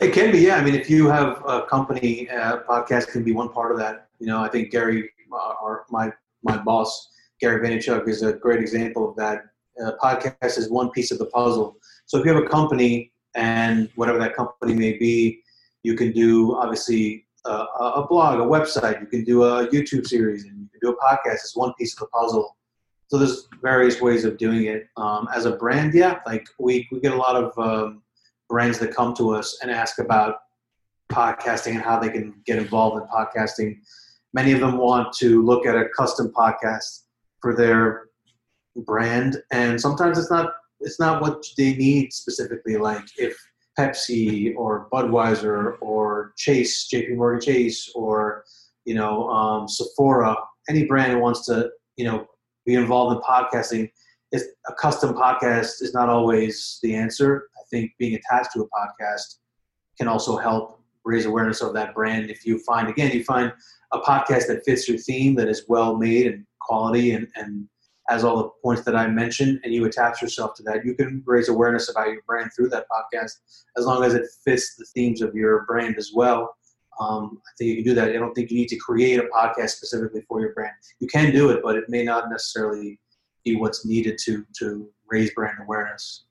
it 0.00 0.12
can 0.12 0.32
be 0.32 0.38
yeah 0.38 0.56
i 0.56 0.64
mean 0.64 0.74
if 0.74 0.88
you 0.88 1.08
have 1.08 1.42
a 1.46 1.62
company 1.62 2.28
uh, 2.30 2.60
podcast 2.68 3.08
can 3.08 3.22
be 3.22 3.32
one 3.32 3.48
part 3.48 3.72
of 3.72 3.78
that 3.78 4.08
you 4.18 4.26
know 4.26 4.40
i 4.42 4.48
think 4.48 4.70
gary 4.70 5.08
uh, 5.32 5.54
our, 5.62 5.84
my 5.90 6.10
my 6.42 6.56
boss 6.56 7.08
gary 7.40 7.60
vaynerchuk 7.60 8.08
is 8.08 8.22
a 8.22 8.32
great 8.32 8.60
example 8.60 9.08
of 9.08 9.16
that 9.16 9.50
a 9.80 9.92
podcast 9.92 10.58
is 10.58 10.70
one 10.70 10.90
piece 10.90 11.10
of 11.10 11.18
the 11.18 11.26
puzzle. 11.26 11.76
So 12.06 12.18
if 12.18 12.24
you 12.24 12.34
have 12.34 12.42
a 12.42 12.48
company 12.48 13.12
and 13.34 13.88
whatever 13.94 14.18
that 14.18 14.34
company 14.34 14.74
may 14.74 14.98
be, 14.98 15.42
you 15.82 15.94
can 15.96 16.12
do 16.12 16.56
obviously 16.56 17.26
a, 17.46 17.50
a 17.50 18.06
blog, 18.08 18.40
a 18.40 18.42
website. 18.42 19.00
You 19.00 19.06
can 19.06 19.24
do 19.24 19.44
a 19.44 19.66
YouTube 19.68 20.06
series, 20.06 20.44
and 20.44 20.60
you 20.60 20.68
can 20.68 20.80
do 20.82 20.90
a 20.90 20.96
podcast. 20.96 21.34
It's 21.34 21.56
one 21.56 21.72
piece 21.78 21.94
of 21.94 22.00
the 22.00 22.06
puzzle. 22.06 22.56
So 23.10 23.18
there's 23.18 23.48
various 23.60 24.00
ways 24.00 24.24
of 24.24 24.38
doing 24.38 24.66
it. 24.66 24.86
Um, 24.96 25.28
as 25.34 25.44
a 25.44 25.56
brand, 25.56 25.94
yeah, 25.94 26.20
like 26.26 26.46
we 26.60 26.86
we 26.92 27.00
get 27.00 27.12
a 27.12 27.16
lot 27.16 27.34
of 27.34 27.58
um, 27.58 28.02
brands 28.48 28.78
that 28.78 28.94
come 28.94 29.14
to 29.14 29.34
us 29.34 29.58
and 29.62 29.70
ask 29.70 29.98
about 29.98 30.36
podcasting 31.10 31.72
and 31.72 31.82
how 31.82 31.98
they 31.98 32.08
can 32.08 32.40
get 32.46 32.58
involved 32.58 33.02
in 33.02 33.08
podcasting. 33.08 33.80
Many 34.32 34.52
of 34.52 34.60
them 34.60 34.78
want 34.78 35.12
to 35.14 35.42
look 35.42 35.66
at 35.66 35.74
a 35.74 35.88
custom 35.88 36.32
podcast 36.32 37.02
for 37.42 37.56
their 37.56 38.10
brand, 38.76 39.42
and 39.50 39.80
sometimes 39.80 40.16
it's 40.16 40.30
not 40.30 40.52
it's 40.78 41.00
not 41.00 41.20
what 41.20 41.44
they 41.58 41.74
need 41.74 42.12
specifically. 42.12 42.76
Like 42.76 43.02
if 43.18 43.36
Pepsi 43.76 44.54
or 44.56 44.88
Budweiser 44.92 45.78
or 45.80 46.32
Chase, 46.36 46.88
JP 46.88 47.16
Morgan 47.16 47.40
Chase, 47.40 47.90
or 47.96 48.44
you 48.84 48.94
know 48.94 49.28
um, 49.30 49.66
Sephora, 49.66 50.36
any 50.68 50.84
brand 50.84 51.20
wants 51.20 51.44
to 51.46 51.70
you 51.96 52.04
know 52.04 52.28
be 52.66 52.74
involved 52.74 53.16
in 53.16 53.22
podcasting, 53.22 53.90
is 54.32 54.48
a 54.68 54.74
custom 54.74 55.14
podcast 55.14 55.82
is 55.82 55.92
not 55.94 56.08
always 56.08 56.78
the 56.82 56.94
answer. 56.94 57.48
I 57.56 57.62
think 57.70 57.92
being 57.98 58.14
attached 58.14 58.52
to 58.54 58.62
a 58.62 58.68
podcast 58.68 59.38
can 59.98 60.08
also 60.08 60.36
help 60.36 60.80
raise 61.04 61.26
awareness 61.26 61.60
of 61.60 61.72
that 61.74 61.94
brand. 61.94 62.30
If 62.30 62.46
you 62.46 62.58
find 62.60 62.88
again, 62.88 63.10
you 63.12 63.24
find 63.24 63.52
a 63.92 63.98
podcast 63.98 64.46
that 64.48 64.62
fits 64.64 64.88
your 64.88 64.98
theme, 64.98 65.34
that 65.36 65.48
is 65.48 65.64
well 65.68 65.96
made 65.96 66.26
and 66.26 66.46
quality 66.60 67.12
and, 67.12 67.26
and 67.34 67.66
has 68.08 68.24
all 68.24 68.36
the 68.36 68.50
points 68.62 68.82
that 68.82 68.96
I 68.96 69.06
mentioned, 69.06 69.60
and 69.62 69.72
you 69.72 69.84
attach 69.84 70.20
yourself 70.20 70.54
to 70.56 70.62
that, 70.64 70.84
you 70.84 70.94
can 70.94 71.22
raise 71.26 71.48
awareness 71.48 71.88
about 71.88 72.08
your 72.08 72.22
brand 72.26 72.50
through 72.54 72.68
that 72.70 72.86
podcast 72.90 73.32
as 73.76 73.86
long 73.86 74.02
as 74.02 74.14
it 74.14 74.26
fits 74.44 74.74
the 74.74 74.84
themes 74.94 75.22
of 75.22 75.34
your 75.34 75.64
brand 75.66 75.96
as 75.96 76.10
well. 76.12 76.56
Um, 77.00 77.40
I 77.48 77.50
think 77.56 77.68
you 77.70 77.76
can 77.76 77.84
do 77.84 77.94
that. 77.94 78.10
I 78.10 78.18
don't 78.22 78.34
think 78.34 78.50
you 78.50 78.58
need 78.58 78.68
to 78.68 78.76
create 78.76 79.18
a 79.18 79.26
podcast 79.34 79.70
specifically 79.70 80.22
for 80.28 80.40
your 80.40 80.52
brand. 80.52 80.74
You 81.00 81.08
can 81.08 81.32
do 81.32 81.50
it, 81.50 81.60
but 81.64 81.74
it 81.76 81.88
may 81.88 82.04
not 82.04 82.28
necessarily 82.28 83.00
be 83.44 83.56
what's 83.56 83.86
needed 83.86 84.18
to 84.24 84.44
to 84.58 84.66
raise 85.08 85.32
brand 85.32 85.58
awareness. 85.62 86.24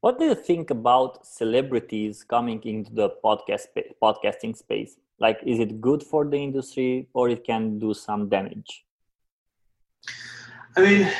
What 0.00 0.18
do 0.18 0.24
you 0.24 0.34
think 0.34 0.70
about 0.70 1.24
celebrities 1.24 2.24
coming 2.24 2.60
into 2.64 2.92
the 2.92 3.10
podcast 3.24 3.66
podcasting 4.02 4.56
space? 4.56 4.96
Like, 5.20 5.38
is 5.46 5.60
it 5.60 5.80
good 5.80 6.02
for 6.02 6.24
the 6.24 6.36
industry, 6.36 7.06
or 7.14 7.28
it 7.28 7.44
can 7.44 7.78
do 7.78 7.94
some 7.94 8.28
damage? 8.28 8.84
I 10.76 10.80
mean, 10.80 11.12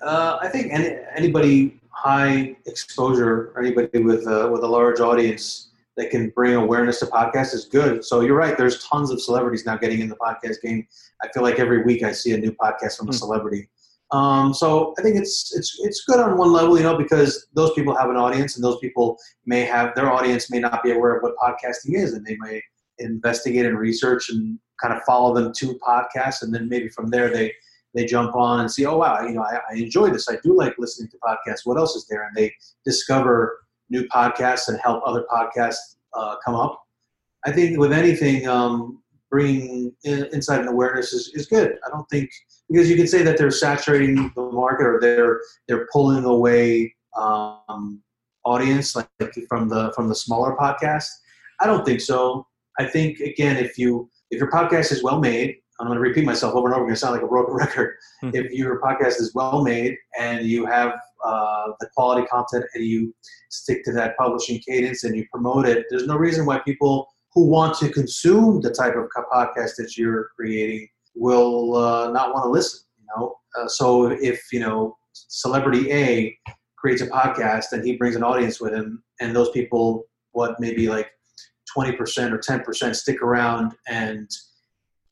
uh, 0.00 0.38
I 0.42 0.48
think 0.48 0.72
any, 0.72 0.98
anybody 1.14 1.80
high 1.90 2.56
exposure, 2.66 3.52
or 3.54 3.62
anybody 3.62 4.02
with 4.02 4.26
a, 4.26 4.50
with 4.50 4.64
a 4.64 4.66
large 4.66 4.98
audience 4.98 5.68
that 5.96 6.10
can 6.10 6.30
bring 6.30 6.54
awareness 6.54 7.00
to 7.00 7.06
podcasts 7.06 7.54
is 7.54 7.64
good. 7.64 8.04
So 8.04 8.20
you're 8.20 8.36
right. 8.36 8.56
There's 8.56 8.84
tons 8.84 9.10
of 9.10 9.20
celebrities 9.20 9.64
now 9.64 9.76
getting 9.76 10.00
in 10.00 10.08
the 10.08 10.16
podcast 10.16 10.60
game. 10.62 10.86
I 11.22 11.28
feel 11.32 11.42
like 11.42 11.58
every 11.58 11.82
week 11.84 12.02
I 12.02 12.12
see 12.12 12.32
a 12.32 12.38
new 12.38 12.52
podcast 12.52 12.98
from 12.98 13.08
a 13.08 13.12
hmm. 13.12 13.16
celebrity. 13.16 13.68
Um, 14.12 14.54
so 14.54 14.94
I 14.98 15.02
think 15.02 15.16
it's 15.16 15.52
it's 15.56 15.80
it's 15.82 16.04
good 16.04 16.20
on 16.20 16.36
one 16.36 16.52
level, 16.52 16.76
you 16.76 16.84
know, 16.84 16.96
because 16.96 17.48
those 17.54 17.72
people 17.72 17.96
have 17.96 18.08
an 18.08 18.16
audience, 18.16 18.54
and 18.54 18.64
those 18.64 18.78
people 18.78 19.18
may 19.46 19.62
have 19.62 19.96
their 19.96 20.12
audience 20.12 20.48
may 20.48 20.60
not 20.60 20.84
be 20.84 20.92
aware 20.92 21.16
of 21.16 21.22
what 21.22 21.34
podcasting 21.36 21.94
is, 21.94 22.12
and 22.12 22.24
they 22.24 22.36
may 22.38 22.62
investigate 22.98 23.66
and 23.66 23.76
research 23.76 24.28
and 24.30 24.58
kind 24.80 24.94
of 24.94 25.02
follow 25.02 25.34
them 25.34 25.52
to 25.54 25.78
podcasts, 25.86 26.42
and 26.42 26.54
then 26.54 26.68
maybe 26.68 26.88
from 26.88 27.10
there 27.10 27.30
they 27.30 27.52
they 27.94 28.04
jump 28.04 28.36
on 28.36 28.60
and 28.60 28.70
see, 28.70 28.86
oh 28.86 28.98
wow, 28.98 29.26
you 29.26 29.32
know, 29.32 29.42
I, 29.42 29.58
I 29.70 29.74
enjoy 29.74 30.10
this. 30.10 30.28
I 30.28 30.36
do 30.44 30.56
like 30.56 30.76
listening 30.78 31.10
to 31.10 31.18
podcasts. 31.18 31.62
What 31.64 31.78
else 31.78 31.96
is 31.96 32.06
there? 32.06 32.28
And 32.28 32.36
they 32.36 32.54
discover 32.84 33.65
new 33.90 34.06
podcasts 34.08 34.68
and 34.68 34.78
help 34.80 35.02
other 35.06 35.24
podcasts 35.30 35.96
uh, 36.14 36.36
come 36.44 36.54
up. 36.54 36.82
I 37.44 37.52
think 37.52 37.78
with 37.78 37.92
anything, 37.92 38.48
um, 38.48 39.02
bringing 39.30 39.92
in, 40.04 40.24
insight 40.32 40.60
and 40.60 40.68
awareness 40.68 41.12
is, 41.12 41.30
is 41.34 41.46
good. 41.46 41.78
I 41.86 41.90
don't 41.90 42.08
think 42.08 42.30
because 42.68 42.90
you 42.90 42.96
can 42.96 43.06
say 43.06 43.22
that 43.22 43.38
they're 43.38 43.50
saturating 43.50 44.32
the 44.34 44.42
market 44.42 44.86
or 44.86 44.98
they're 45.00 45.40
they're 45.68 45.86
pulling 45.92 46.24
away 46.24 46.94
um, 47.16 48.02
audience 48.44 48.96
like 48.96 49.08
from 49.48 49.68
the 49.68 49.92
from 49.94 50.08
the 50.08 50.14
smaller 50.14 50.56
podcast. 50.56 51.08
I 51.60 51.66
don't 51.66 51.84
think 51.84 52.00
so. 52.00 52.46
I 52.78 52.86
think 52.86 53.20
again, 53.20 53.56
if 53.56 53.78
you 53.78 54.10
if 54.30 54.40
your 54.40 54.50
podcast 54.50 54.92
is 54.92 55.02
well 55.02 55.20
made 55.20 55.56
I'm 55.78 55.86
going 55.86 55.96
to 55.96 56.00
repeat 56.00 56.24
myself 56.24 56.54
over 56.54 56.68
and 56.68 56.74
over. 56.74 56.82
I'm 56.82 56.88
going 56.88 56.94
to 56.94 57.00
sound 57.00 57.14
like 57.14 57.22
a 57.22 57.28
broken 57.28 57.54
record. 57.64 57.96
Hmm. 58.20 58.30
if 58.32 58.50
your 58.52 58.80
podcast 58.80 59.20
is 59.20 59.32
well 59.34 59.62
made 59.62 59.96
and 60.18 60.46
you 60.46 60.66
have 60.66 60.92
uh, 61.24 61.72
the 61.80 61.88
quality 61.94 62.26
content 62.26 62.64
and 62.74 62.84
you 62.84 63.14
stick 63.50 63.84
to 63.84 63.92
that 63.92 64.16
publishing 64.16 64.60
cadence 64.66 65.04
and 65.04 65.16
you 65.16 65.26
promote 65.30 65.66
it, 65.66 65.86
there's 65.90 66.06
no 66.06 66.16
reason 66.16 66.46
why 66.46 66.58
people 66.60 67.08
who 67.34 67.46
want 67.46 67.76
to 67.78 67.90
consume 67.90 68.60
the 68.62 68.70
type 68.70 68.94
of 68.96 69.08
podcast 69.30 69.76
that 69.76 69.96
you're 69.96 70.30
creating 70.34 70.88
will 71.14 71.76
uh, 71.76 72.10
not 72.10 72.32
want 72.32 72.44
to 72.44 72.50
listen. 72.50 72.80
You 72.98 73.06
know, 73.16 73.36
uh, 73.58 73.68
so 73.68 74.06
if 74.06 74.42
you 74.52 74.60
know 74.60 74.96
celebrity 75.12 75.92
A 75.92 76.38
creates 76.78 77.02
a 77.02 77.06
podcast 77.06 77.72
and 77.72 77.84
he 77.84 77.96
brings 77.96 78.16
an 78.16 78.22
audience 78.22 78.60
with 78.60 78.72
him, 78.72 79.02
and 79.20 79.36
those 79.36 79.50
people, 79.50 80.04
what 80.32 80.58
maybe 80.60 80.88
like 80.88 81.10
20% 81.76 82.32
or 82.32 82.38
10% 82.38 82.94
stick 82.94 83.22
around 83.22 83.74
and 83.88 84.30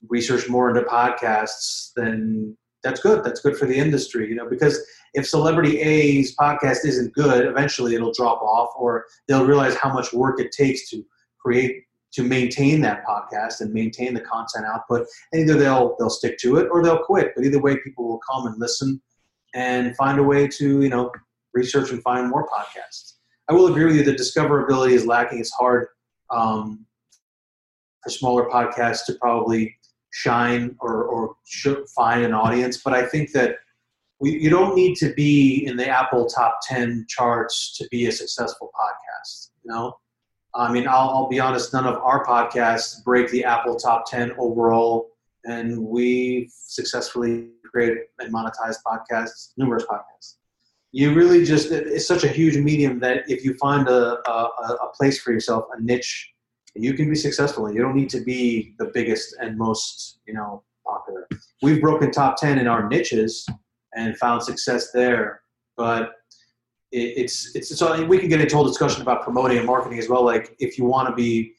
research 0.09 0.49
more 0.49 0.69
into 0.69 0.83
podcasts, 0.83 1.91
then 1.97 2.57
that's 2.83 3.01
good. 3.01 3.25
That's 3.25 3.41
good 3.41 3.57
for 3.57 3.67
the 3.67 3.77
industry, 3.77 4.29
you 4.29 4.35
know, 4.35 4.49
because 4.49 4.85
if 5.15 5.27
celebrity 5.27 5.81
A's 5.81 6.37
podcast 6.37 6.85
isn't 6.85 7.15
good, 7.15 7.47
eventually 7.47 7.95
it'll 7.95 8.13
drop 8.13 8.43
off 8.43 8.71
or 8.77 9.07
they'll 9.27 9.47
realize 9.47 9.75
how 9.77 9.93
much 9.93 10.13
work 10.13 10.41
it 10.41 10.53
takes 10.53 10.91
to 10.91 11.05
create 11.39 11.85
to 12.13 12.23
maintain 12.23 12.81
that 12.81 13.05
podcast 13.05 13.61
and 13.61 13.73
maintain 13.73 14.15
the 14.15 14.21
content 14.21 14.65
output. 14.67 15.07
And 15.33 15.43
either 15.43 15.59
they'll 15.59 15.97
they'll 15.99 16.11
stick 16.11 16.39
to 16.39 16.57
it 16.57 16.69
or 16.71 16.83
they'll 16.83 17.03
quit. 17.03 17.33
But 17.35 17.45
either 17.45 17.61
way 17.61 17.77
people 17.79 18.07
will 18.07 18.21
come 18.31 18.47
and 18.47 18.59
listen 18.59 19.01
and 19.55 19.97
find 19.97 20.19
a 20.19 20.23
way 20.23 20.47
to, 20.47 20.83
you 20.83 20.89
know, 20.89 21.11
research 21.55 21.91
and 21.91 22.03
find 22.03 22.29
more 22.29 22.47
podcasts. 22.47 23.15
I 23.49 23.53
will 23.53 23.69
agree 23.69 23.85
with 23.85 23.97
you 23.97 24.05
that 24.05 24.19
discoverability 24.19 24.93
is 24.93 25.07
lacking. 25.07 25.39
It's 25.39 25.53
hard 25.53 25.89
um, 26.31 26.87
for 28.03 28.11
smaller 28.11 28.49
podcasts 28.49 29.05
to 29.07 29.15
probably 29.21 29.77
shine 30.15 30.77
or, 30.79 31.05
or 31.05 31.35
find 31.95 32.25
an 32.25 32.33
audience. 32.33 32.81
But 32.83 32.95
I 32.95 33.05
think 33.05 33.33
that 33.33 33.57
we, 34.21 34.39
you 34.39 34.49
don't 34.49 34.77
need 34.77 34.95
to 34.99 35.13
be 35.15 35.67
in 35.67 35.77
the 35.77 35.89
Apple 35.89 36.27
top 36.27 36.61
10 36.63 37.07
charts 37.09 37.77
to 37.79 37.89
be 37.91 38.07
a 38.07 38.13
successful 38.13 38.71
podcast. 38.79 39.51
You 39.65 39.73
know, 39.73 39.97
I 40.55 40.73
mean, 40.73 40.87
I'll, 40.87 41.11
I'll 41.11 41.29
be 41.29 41.41
honest, 41.41 41.73
none 41.73 41.87
of 41.87 41.97
our 41.97 42.25
podcasts 42.25 43.03
break 43.03 43.29
the 43.31 43.45
Apple 43.45 43.75
top 43.75 44.05
10 44.09 44.33
overall. 44.39 45.11
And 45.47 45.79
we 45.79 46.49
successfully 46.49 47.49
created 47.71 47.99
and 48.21 48.33
monetized 48.33 48.79
podcasts, 48.87 49.51
numerous 49.57 49.85
podcasts. 49.85 50.37
You 50.93 51.13
really 51.13 51.45
just, 51.45 51.73
it's 51.73 52.07
such 52.07 52.23
a 52.23 52.29
huge 52.29 52.57
medium 52.57 53.01
that 53.01 53.29
if 53.29 53.45
you 53.45 53.55
find 53.55 53.89
a, 53.89 54.31
a, 54.31 54.79
a 54.81 54.93
place 54.95 55.21
for 55.21 55.33
yourself, 55.33 55.65
a 55.77 55.83
niche 55.83 56.34
you 56.75 56.95
can 56.95 57.09
be 57.09 57.15
successful. 57.15 57.73
You 57.73 57.81
don't 57.81 57.95
need 57.95 58.11
to 58.11 58.21
be 58.21 58.75
the 58.79 58.91
biggest 58.93 59.37
and 59.41 59.57
most, 59.57 60.21
you 60.27 60.35
know, 60.35 60.63
popular. 60.87 61.29
We've 61.63 61.81
broken 61.81 62.11
top 62.11 62.37
10 62.37 62.59
in 62.59 62.67
our 62.67 62.89
niches 62.89 63.47
and 63.95 64.17
found 64.19 64.43
success 64.43 64.91
there, 64.93 65.43
but 65.77 66.13
it, 66.91 67.15
it's, 67.17 67.55
it's, 67.55 67.77
so 67.77 68.05
we 68.05 68.19
can 68.19 68.29
get 68.29 68.41
into 68.41 68.55
a 68.55 68.57
whole 68.57 68.67
discussion 68.67 69.03
about 69.03 69.23
promoting 69.23 69.59
and 69.59 69.67
marketing 69.67 69.99
as 69.99 70.09
well. 70.09 70.25
Like 70.25 70.57
if 70.59 70.77
you 70.77 70.85
want 70.85 71.09
to 71.09 71.15
be, 71.15 71.55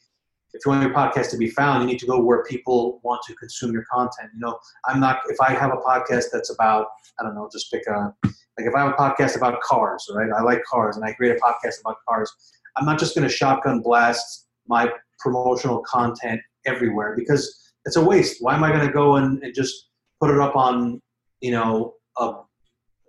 if 0.53 0.65
you 0.65 0.71
want 0.71 0.83
your 0.83 0.93
podcast 0.93 1.31
to 1.31 1.37
be 1.37 1.49
found, 1.49 1.81
you 1.81 1.87
need 1.87 1.99
to 1.99 2.05
go 2.05 2.19
where 2.19 2.43
people 2.43 2.99
want 3.03 3.21
to 3.27 3.35
consume 3.35 3.73
your 3.73 3.83
content. 3.91 4.29
You 4.33 4.39
know, 4.39 4.57
I'm 4.85 4.99
not, 4.99 5.19
if 5.27 5.37
I 5.41 5.51
have 5.53 5.71
a 5.71 5.77
podcast 5.77 6.25
that's 6.31 6.49
about, 6.49 6.87
I 7.19 7.23
don't 7.23 7.35
know, 7.35 7.49
just 7.51 7.71
pick 7.71 7.83
a, 7.87 8.13
like 8.23 8.67
if 8.67 8.73
I 8.73 8.81
have 8.81 8.91
a 8.91 8.95
podcast 8.95 9.35
about 9.35 9.59
cars, 9.61 10.09
right? 10.13 10.29
I 10.31 10.41
like 10.41 10.63
cars 10.63 10.95
and 10.95 11.03
I 11.03 11.13
create 11.13 11.35
a 11.35 11.39
podcast 11.39 11.81
about 11.81 11.97
cars. 12.07 12.31
I'm 12.77 12.85
not 12.85 12.99
just 12.99 13.15
going 13.15 13.27
to 13.27 13.33
shotgun 13.33 13.81
blast 13.81 14.47
my 14.67 14.89
promotional 15.19 15.79
content 15.79 16.41
everywhere 16.65 17.15
because 17.15 17.71
it's 17.85 17.95
a 17.95 18.03
waste. 18.03 18.37
Why 18.41 18.55
am 18.55 18.63
I 18.63 18.71
going 18.71 18.85
to 18.85 18.93
go 18.93 19.15
and, 19.15 19.41
and, 19.43 19.53
just 19.53 19.89
put 20.19 20.31
it 20.31 20.39
up 20.39 20.55
on, 20.55 21.01
you 21.41 21.51
know, 21.51 21.93
a 22.17 22.33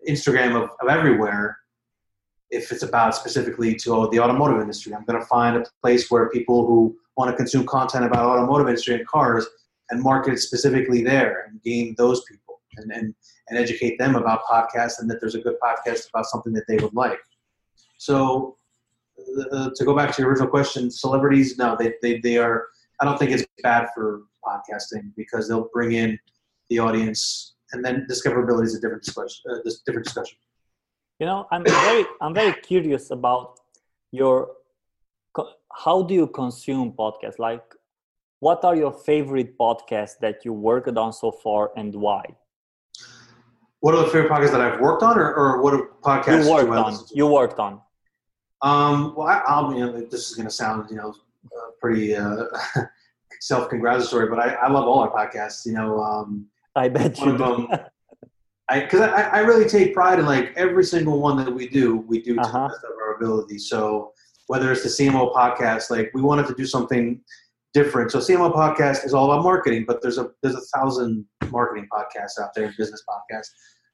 Instagram 0.09 0.63
of, 0.63 0.71
of 0.81 0.89
everywhere 0.89 1.57
if 2.51 2.71
it's 2.71 2.83
about 2.83 3.15
specifically 3.15 3.75
to 3.75 3.95
oh, 3.95 4.11
the 4.11 4.21
automotive 4.21 4.61
industry? 4.61 4.95
I'm 4.95 5.05
going 5.05 5.21
to 5.21 5.27
find 5.27 5.57
a 5.57 5.65
place 5.83 6.11
where 6.11 6.29
people 6.31 6.67
who 6.67 6.97
want 7.17 7.31
to 7.31 7.37
consume 7.37 7.67
content 7.67 8.05
about 8.05 8.27
automotive 8.27 8.69
industry 8.69 8.95
and 8.95 9.07
cars 9.07 9.47
and 9.91 10.03
market 10.03 10.39
specifically 10.39 11.03
there 11.03 11.47
and 11.49 11.63
gain 11.63 11.95
those 11.97 12.23
people 12.25 12.61
and, 12.77 12.93
and, 12.93 13.15
and 13.49 13.59
educate 13.59 13.99
them 13.99 14.17
about 14.17 14.45
podcasts 14.45 15.01
and 15.01 15.11
that 15.11 15.21
there's 15.21 15.35
a 15.35 15.41
good 15.41 15.57
podcast 15.63 16.09
about 16.11 16.27
something 16.27 16.53
that 16.53 16.65
they 16.69 16.77
would 16.77 16.95
like. 16.95 17.19
So 17.99 18.57
uh, 19.53 19.71
to 19.75 19.85
go 19.85 19.95
back 19.95 20.15
to 20.15 20.23
your 20.23 20.31
original 20.31 20.49
question, 20.49 20.91
celebrities, 20.91 21.59
no, 21.59 21.77
they, 21.79 21.95
they, 22.03 22.21
they 22.21 22.39
are, 22.39 22.67
I 23.01 23.05
don't 23.05 23.19
think 23.19 23.31
it's 23.31 23.45
bad 23.63 23.89
for 23.95 24.23
podcasting 24.45 25.13
because 25.17 25.49
they'll 25.49 25.69
bring 25.73 25.93
in 25.93 26.19
the 26.71 26.79
audience 26.79 27.55
and 27.73 27.85
then 27.85 28.07
discoverability 28.11 28.65
is 28.65 28.75
a 28.77 28.81
different 28.81 29.03
discussion, 29.03 29.43
uh, 29.51 29.59
this 29.65 29.81
different 29.85 30.05
discussion. 30.05 30.39
You 31.19 31.27
know, 31.27 31.47
I'm 31.51 31.65
very 31.65 32.05
I'm 32.21 32.35
very 32.35 32.53
curious 32.53 33.11
about 33.11 33.59
your 34.13 34.51
how 35.73 36.03
do 36.03 36.15
you 36.15 36.27
consume 36.27 36.93
podcasts? 36.93 37.39
Like, 37.39 37.65
what 38.41 38.65
are 38.65 38.77
your 38.77 38.93
favorite 38.93 39.57
podcasts 39.59 40.19
that 40.21 40.45
you 40.45 40.53
worked 40.53 40.97
on 40.97 41.13
so 41.13 41.31
far, 41.31 41.71
and 41.77 41.95
why? 41.95 42.25
What 43.81 43.95
are 43.95 44.05
the 44.05 44.11
favorite 44.11 44.31
podcasts 44.31 44.53
that 44.53 44.61
I've 44.61 44.81
worked 44.81 45.03
on, 45.03 45.19
or, 45.19 45.35
or 45.35 45.63
what 45.63 46.03
podcasts 46.03 46.45
you 46.45 46.51
worked 46.51 46.71
on? 46.71 46.99
You 47.15 47.27
worked 47.27 47.59
on. 47.59 47.81
Um, 48.63 49.15
well, 49.17 49.29
I, 49.29 49.43
I'll, 49.47 49.73
you 49.73 49.81
know, 49.81 49.93
this 49.93 50.31
is 50.31 50.35
going 50.35 50.49
to 50.49 50.55
sound, 50.55 50.91
you 50.91 50.97
know, 50.97 51.15
uh, 51.57 51.71
pretty 51.81 52.17
uh, 52.17 52.45
self-congratulatory, 53.41 54.29
but 54.29 54.39
I, 54.39 54.55
I 54.55 54.71
love 54.71 54.87
all 54.87 55.01
our 55.01 55.11
podcasts. 55.11 55.67
You 55.67 55.73
know, 55.73 56.01
um, 56.01 56.47
I 56.75 56.89
bet 56.89 57.19
you. 57.21 57.37
Them, 57.37 57.69
I 58.69 58.81
because 58.81 59.01
I, 59.01 59.23
I 59.23 59.39
really 59.41 59.69
take 59.69 59.95
pride 59.95 60.19
in 60.19 60.27
like 60.27 60.53
every 60.57 60.85
single 60.85 61.21
one 61.21 61.37
that 61.39 61.53
we 61.53 61.69
do, 61.69 61.99
we 61.99 62.21
do 62.21 62.35
to 62.35 62.41
uh-huh. 62.41 62.63
the 62.63 62.69
best 62.69 62.85
of 62.85 62.91
our 63.01 63.15
ability. 63.15 63.59
So 63.59 64.13
whether 64.49 64.73
it's 64.73 64.83
the 64.83 65.05
CMO 65.05 65.35
podcast, 65.35 65.91
like 65.91 66.11
we 66.15 66.23
wanted 66.23 66.47
to 66.47 66.55
do 66.55 66.67
something 66.67 67.21
different. 67.75 68.11
So 68.11 68.19
CMO 68.19 68.55
podcast 68.55 69.05
is 69.05 69.13
all 69.15 69.31
about 69.31 69.45
marketing, 69.45 69.85
but 69.87 70.01
there's 70.03 70.19
a 70.19 70.31
there's 70.43 70.55
a 70.55 70.79
thousand 70.79 71.25
marketing 71.51 71.89
podcasts 71.93 72.41
out 72.43 72.51
there, 72.55 72.73
business 72.77 73.03
podcasts. 73.09 73.51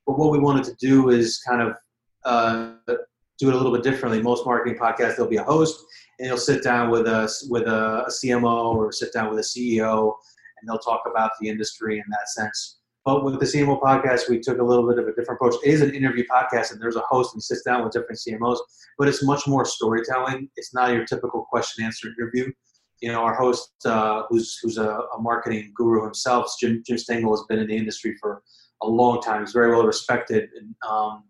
But 0.06 0.18
what 0.18 0.30
we 0.30 0.38
wanted 0.38 0.64
to 0.64 0.74
do 0.80 1.10
is 1.10 1.38
kind 1.46 1.62
of 1.62 1.76
uh, 2.24 2.94
do 3.42 3.48
it 3.48 3.54
a 3.54 3.56
little 3.56 3.72
bit 3.72 3.82
differently. 3.82 4.22
Most 4.22 4.46
marketing 4.46 4.78
podcasts, 4.78 5.16
there'll 5.16 5.28
be 5.28 5.36
a 5.36 5.42
host, 5.42 5.84
and 6.18 6.28
you'll 6.28 6.36
sit 6.36 6.62
down 6.62 6.90
with 6.90 7.08
a 7.08 7.28
with 7.50 7.64
a, 7.64 8.04
CMO 8.08 8.76
or 8.76 8.92
sit 8.92 9.12
down 9.12 9.30
with 9.30 9.38
a 9.40 9.42
CEO, 9.42 10.14
and 10.60 10.68
they'll 10.68 10.78
talk 10.78 11.02
about 11.10 11.32
the 11.40 11.48
industry 11.48 11.96
in 11.98 12.04
that 12.10 12.28
sense. 12.28 12.78
But 13.04 13.24
with 13.24 13.40
the 13.40 13.46
CMO 13.46 13.80
podcast, 13.80 14.28
we 14.28 14.38
took 14.38 14.58
a 14.58 14.62
little 14.62 14.88
bit 14.88 15.00
of 15.00 15.08
a 15.08 15.12
different 15.12 15.38
approach. 15.38 15.56
It 15.64 15.70
is 15.70 15.80
an 15.80 15.92
interview 15.92 16.24
podcast, 16.30 16.70
and 16.70 16.80
there's 16.80 16.94
a 16.94 17.02
host 17.08 17.34
and 17.34 17.42
sits 17.42 17.62
down 17.62 17.82
with 17.82 17.92
different 17.92 18.20
CMOs, 18.20 18.58
but 18.96 19.08
it's 19.08 19.24
much 19.24 19.48
more 19.48 19.64
storytelling. 19.64 20.48
It's 20.56 20.72
not 20.72 20.92
your 20.92 21.04
typical 21.04 21.44
question 21.50 21.84
answer 21.84 22.08
interview. 22.16 22.52
You 23.00 23.10
know, 23.10 23.22
our 23.22 23.34
host, 23.34 23.72
uh, 23.84 24.22
who's 24.28 24.56
who's 24.62 24.78
a, 24.78 24.88
a, 24.88 25.20
marketing 25.20 25.72
guru 25.74 26.04
himself, 26.04 26.52
Jim 26.60 26.84
Jim 26.86 26.96
Stengel, 26.96 27.32
has 27.32 27.44
been 27.48 27.58
in 27.58 27.66
the 27.66 27.76
industry 27.76 28.14
for 28.20 28.44
a 28.82 28.86
long 28.86 29.20
time. 29.20 29.40
He's 29.40 29.52
very 29.52 29.72
well 29.72 29.84
respected, 29.84 30.50
and 30.56 30.72
um, 30.88 31.24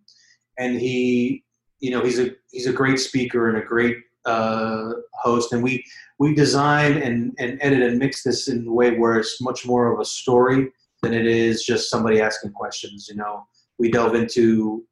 and 0.58 0.78
he, 0.78 1.44
you 1.82 1.90
know, 1.90 2.02
he's 2.02 2.18
a 2.18 2.30
he's 2.50 2.68
a 2.68 2.72
great 2.72 2.98
speaker 2.98 3.48
and 3.48 3.58
a 3.58 3.66
great 3.66 3.98
uh, 4.24 4.92
host. 5.14 5.52
And 5.52 5.62
we 5.62 5.84
we 6.18 6.34
design 6.34 6.96
and 6.96 7.34
and 7.38 7.58
edit 7.60 7.82
and 7.82 7.98
mix 7.98 8.22
this 8.22 8.48
in 8.48 8.66
a 8.66 8.72
way 8.72 8.96
where 8.96 9.18
it's 9.18 9.42
much 9.42 9.66
more 9.66 9.92
of 9.92 10.00
a 10.00 10.04
story 10.04 10.72
than 11.02 11.12
it 11.12 11.26
is 11.26 11.64
just 11.64 11.90
somebody 11.90 12.20
asking 12.20 12.52
questions. 12.52 13.08
You 13.10 13.16
know, 13.16 13.46
we 13.78 13.90
delve 13.90 14.14
into 14.14 14.84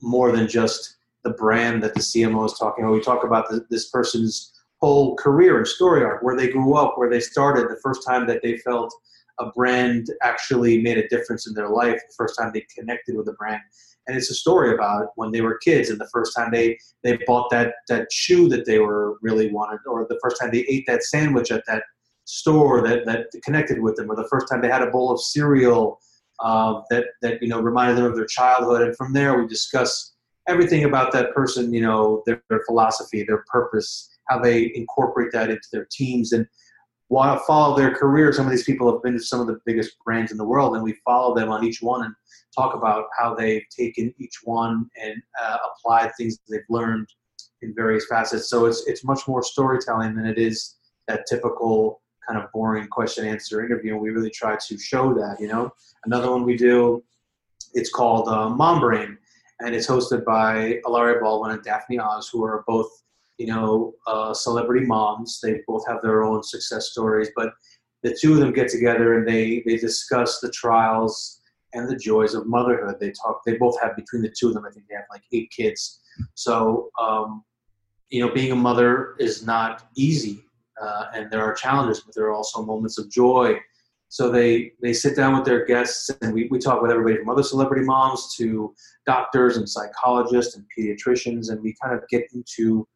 more 0.00 0.30
than 0.30 0.46
just 0.46 0.96
the 1.24 1.30
brand 1.32 1.82
that 1.82 1.94
the 1.94 2.00
CMO 2.00 2.46
is 2.46 2.56
talking 2.56 2.84
about. 2.84 2.94
We 2.94 3.00
talk 3.00 3.24
about 3.24 3.48
the, 3.50 3.66
this 3.68 3.90
person's 3.90 4.52
whole 4.80 5.16
career 5.16 5.58
and 5.58 5.66
story 5.66 6.04
arc, 6.04 6.22
where 6.22 6.36
they 6.36 6.48
grew 6.48 6.74
up, 6.74 6.96
where 6.96 7.10
they 7.10 7.18
started, 7.18 7.68
the 7.68 7.80
first 7.82 8.06
time 8.06 8.26
that 8.28 8.42
they 8.42 8.58
felt 8.58 8.94
a 9.40 9.50
brand 9.50 10.10
actually 10.22 10.80
made 10.80 10.98
a 10.98 11.08
difference 11.08 11.48
in 11.48 11.54
their 11.54 11.68
life, 11.68 11.96
the 11.96 12.14
first 12.16 12.38
time 12.38 12.52
they 12.54 12.64
connected 12.72 13.16
with 13.16 13.26
a 13.28 13.32
brand. 13.32 13.60
And 14.06 14.16
it's 14.16 14.30
a 14.30 14.34
story 14.34 14.74
about 14.74 15.08
when 15.16 15.32
they 15.32 15.40
were 15.40 15.58
kids 15.58 15.90
and 15.90 16.00
the 16.00 16.08
first 16.12 16.34
time 16.36 16.50
they, 16.52 16.78
they 17.02 17.18
bought 17.26 17.50
that, 17.50 17.74
that 17.88 18.12
shoe 18.12 18.48
that 18.48 18.64
they 18.64 18.78
were 18.78 19.18
really 19.22 19.50
wanted, 19.50 19.80
or 19.86 20.06
the 20.08 20.18
first 20.22 20.40
time 20.40 20.50
they 20.52 20.64
ate 20.68 20.84
that 20.86 21.02
sandwich 21.02 21.50
at 21.50 21.64
that 21.66 21.82
store 22.24 22.86
that, 22.86 23.06
that 23.06 23.26
connected 23.44 23.80
with 23.80 23.96
them, 23.96 24.10
or 24.10 24.16
the 24.16 24.28
first 24.28 24.48
time 24.48 24.60
they 24.60 24.68
had 24.68 24.82
a 24.82 24.90
bowl 24.90 25.10
of 25.10 25.20
cereal 25.20 26.00
uh, 26.40 26.82
that, 26.90 27.04
that 27.22 27.40
you 27.42 27.48
know 27.48 27.60
reminded 27.60 27.96
them 27.96 28.04
of 28.04 28.16
their 28.16 28.26
childhood. 28.26 28.82
And 28.82 28.96
from 28.96 29.12
there, 29.12 29.40
we 29.40 29.46
discuss 29.46 30.12
everything 30.48 30.84
about 30.84 31.12
that 31.12 31.32
person, 31.34 31.72
you 31.72 31.80
know, 31.80 32.22
their, 32.26 32.42
their 32.48 32.62
philosophy, 32.66 33.24
their 33.24 33.44
purpose, 33.50 34.08
how 34.28 34.38
they 34.38 34.70
incorporate 34.74 35.32
that 35.32 35.50
into 35.50 35.68
their 35.72 35.86
teams, 35.90 36.32
and 36.32 36.46
to 37.10 37.40
follow 37.46 37.76
their 37.76 37.94
career. 37.94 38.32
Some 38.32 38.46
of 38.46 38.50
these 38.50 38.64
people 38.64 38.92
have 38.92 39.02
been 39.02 39.14
to 39.14 39.20
some 39.20 39.40
of 39.40 39.46
the 39.46 39.58
biggest 39.64 39.96
brands 40.04 40.32
in 40.32 40.38
the 40.38 40.44
world, 40.44 40.74
and 40.74 40.84
we 40.84 40.94
follow 41.04 41.34
them 41.34 41.50
on 41.50 41.64
each 41.64 41.82
one 41.82 42.04
and 42.04 42.14
talk 42.54 42.74
about 42.74 43.06
how 43.18 43.34
they've 43.34 43.64
taken 43.76 44.12
each 44.18 44.40
one 44.44 44.88
and 45.02 45.22
uh, 45.42 45.58
applied 45.70 46.12
things 46.16 46.38
they've 46.48 46.60
learned 46.68 47.06
in 47.62 47.74
various 47.74 48.06
facets. 48.06 48.50
So 48.50 48.66
it's 48.66 48.86
it's 48.86 49.04
much 49.04 49.26
more 49.28 49.42
storytelling 49.42 50.14
than 50.16 50.26
it 50.26 50.38
is 50.38 50.76
that 51.08 51.26
typical 51.28 52.02
kind 52.26 52.42
of 52.42 52.50
boring 52.52 52.88
question 52.88 53.24
answer 53.24 53.64
interview 53.64 53.92
and 53.92 54.02
we 54.02 54.10
really 54.10 54.30
try 54.30 54.56
to 54.56 54.78
show 54.78 55.14
that 55.14 55.36
you 55.38 55.46
know 55.46 55.70
another 56.06 56.30
one 56.30 56.42
we 56.42 56.56
do 56.56 57.02
it's 57.74 57.90
called 57.90 58.28
uh, 58.28 58.48
mom 58.48 58.80
brain 58.80 59.16
and 59.60 59.74
it's 59.74 59.86
hosted 59.86 60.24
by 60.24 60.80
Hilaria 60.84 61.20
Baldwin 61.20 61.52
and 61.52 61.62
Daphne 61.62 61.98
Oz 61.98 62.28
who 62.28 62.44
are 62.44 62.64
both 62.66 62.88
you 63.38 63.46
know 63.46 63.94
uh, 64.06 64.32
celebrity 64.34 64.86
moms. 64.86 65.40
They 65.42 65.60
both 65.66 65.86
have 65.86 66.02
their 66.02 66.22
own 66.22 66.42
success 66.42 66.90
stories 66.90 67.30
but 67.36 67.52
the 68.02 68.16
two 68.20 68.34
of 68.34 68.38
them 68.38 68.52
get 68.52 68.68
together 68.68 69.18
and 69.18 69.26
they 69.26 69.62
they 69.66 69.76
discuss 69.76 70.40
the 70.40 70.50
trials 70.50 71.40
and 71.72 71.88
the 71.88 71.96
joys 71.96 72.34
of 72.34 72.46
motherhood. 72.46 72.96
They 73.00 73.10
talk 73.10 73.42
they 73.44 73.56
both 73.56 73.80
have 73.82 73.96
between 73.96 74.22
the 74.22 74.34
two 74.38 74.48
of 74.48 74.54
them 74.54 74.64
i 74.64 74.70
think 74.70 74.86
they 74.88 74.96
have 74.96 75.04
like 75.10 75.22
eight 75.32 75.50
kids. 75.50 76.00
So 76.34 76.90
um, 77.00 77.44
you 78.10 78.24
know 78.24 78.32
being 78.32 78.52
a 78.52 78.56
mother 78.56 79.16
is 79.18 79.44
not 79.44 79.88
easy 79.96 80.46
uh, 80.80 81.06
and 81.14 81.30
there 81.30 81.42
are 81.42 81.54
challenges, 81.54 82.00
but 82.00 82.14
there 82.14 82.26
are 82.26 82.34
also 82.34 82.62
moments 82.62 82.98
of 82.98 83.10
joy. 83.10 83.58
So 84.08 84.30
they 84.30 84.72
they 84.80 84.92
sit 84.92 85.16
down 85.16 85.34
with 85.34 85.44
their 85.44 85.64
guests, 85.64 86.10
and 86.22 86.32
we, 86.32 86.46
we 86.48 86.58
talk 86.58 86.80
with 86.80 86.90
everybody 86.90 87.16
from 87.18 87.28
other 87.28 87.42
celebrity 87.42 87.84
moms 87.84 88.34
to 88.36 88.74
doctors 89.04 89.56
and 89.56 89.68
psychologists 89.68 90.56
and 90.56 90.64
pediatricians, 90.76 91.50
and 91.50 91.60
we 91.60 91.74
kind 91.82 91.94
of 91.94 92.06
get 92.08 92.24
into 92.32 92.86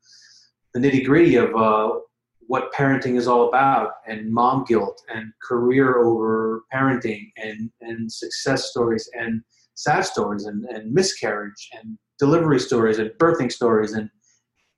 the 0.75 0.81
nitty 0.81 1.05
gritty 1.05 1.37
of 1.37 1.55
uh, 1.55 1.99
what 2.47 2.73
parenting 2.73 3.17
is 3.17 3.29
all 3.29 3.49
about, 3.49 3.93
and 4.07 4.33
mom 4.33 4.65
guilt, 4.67 5.01
and 5.15 5.33
career 5.43 5.99
over 5.99 6.63
parenting, 6.73 7.31
and 7.37 7.71
and 7.81 8.11
success 8.11 8.71
stories, 8.71 9.09
and 9.15 9.43
sad 9.75 10.03
stories, 10.03 10.45
and, 10.45 10.65
and 10.67 10.93
miscarriage, 10.93 11.71
and 11.75 11.99
delivery 12.19 12.61
stories, 12.61 12.99
and 12.99 13.11
birthing 13.19 13.51
stories, 13.51 13.93
and 13.93 14.11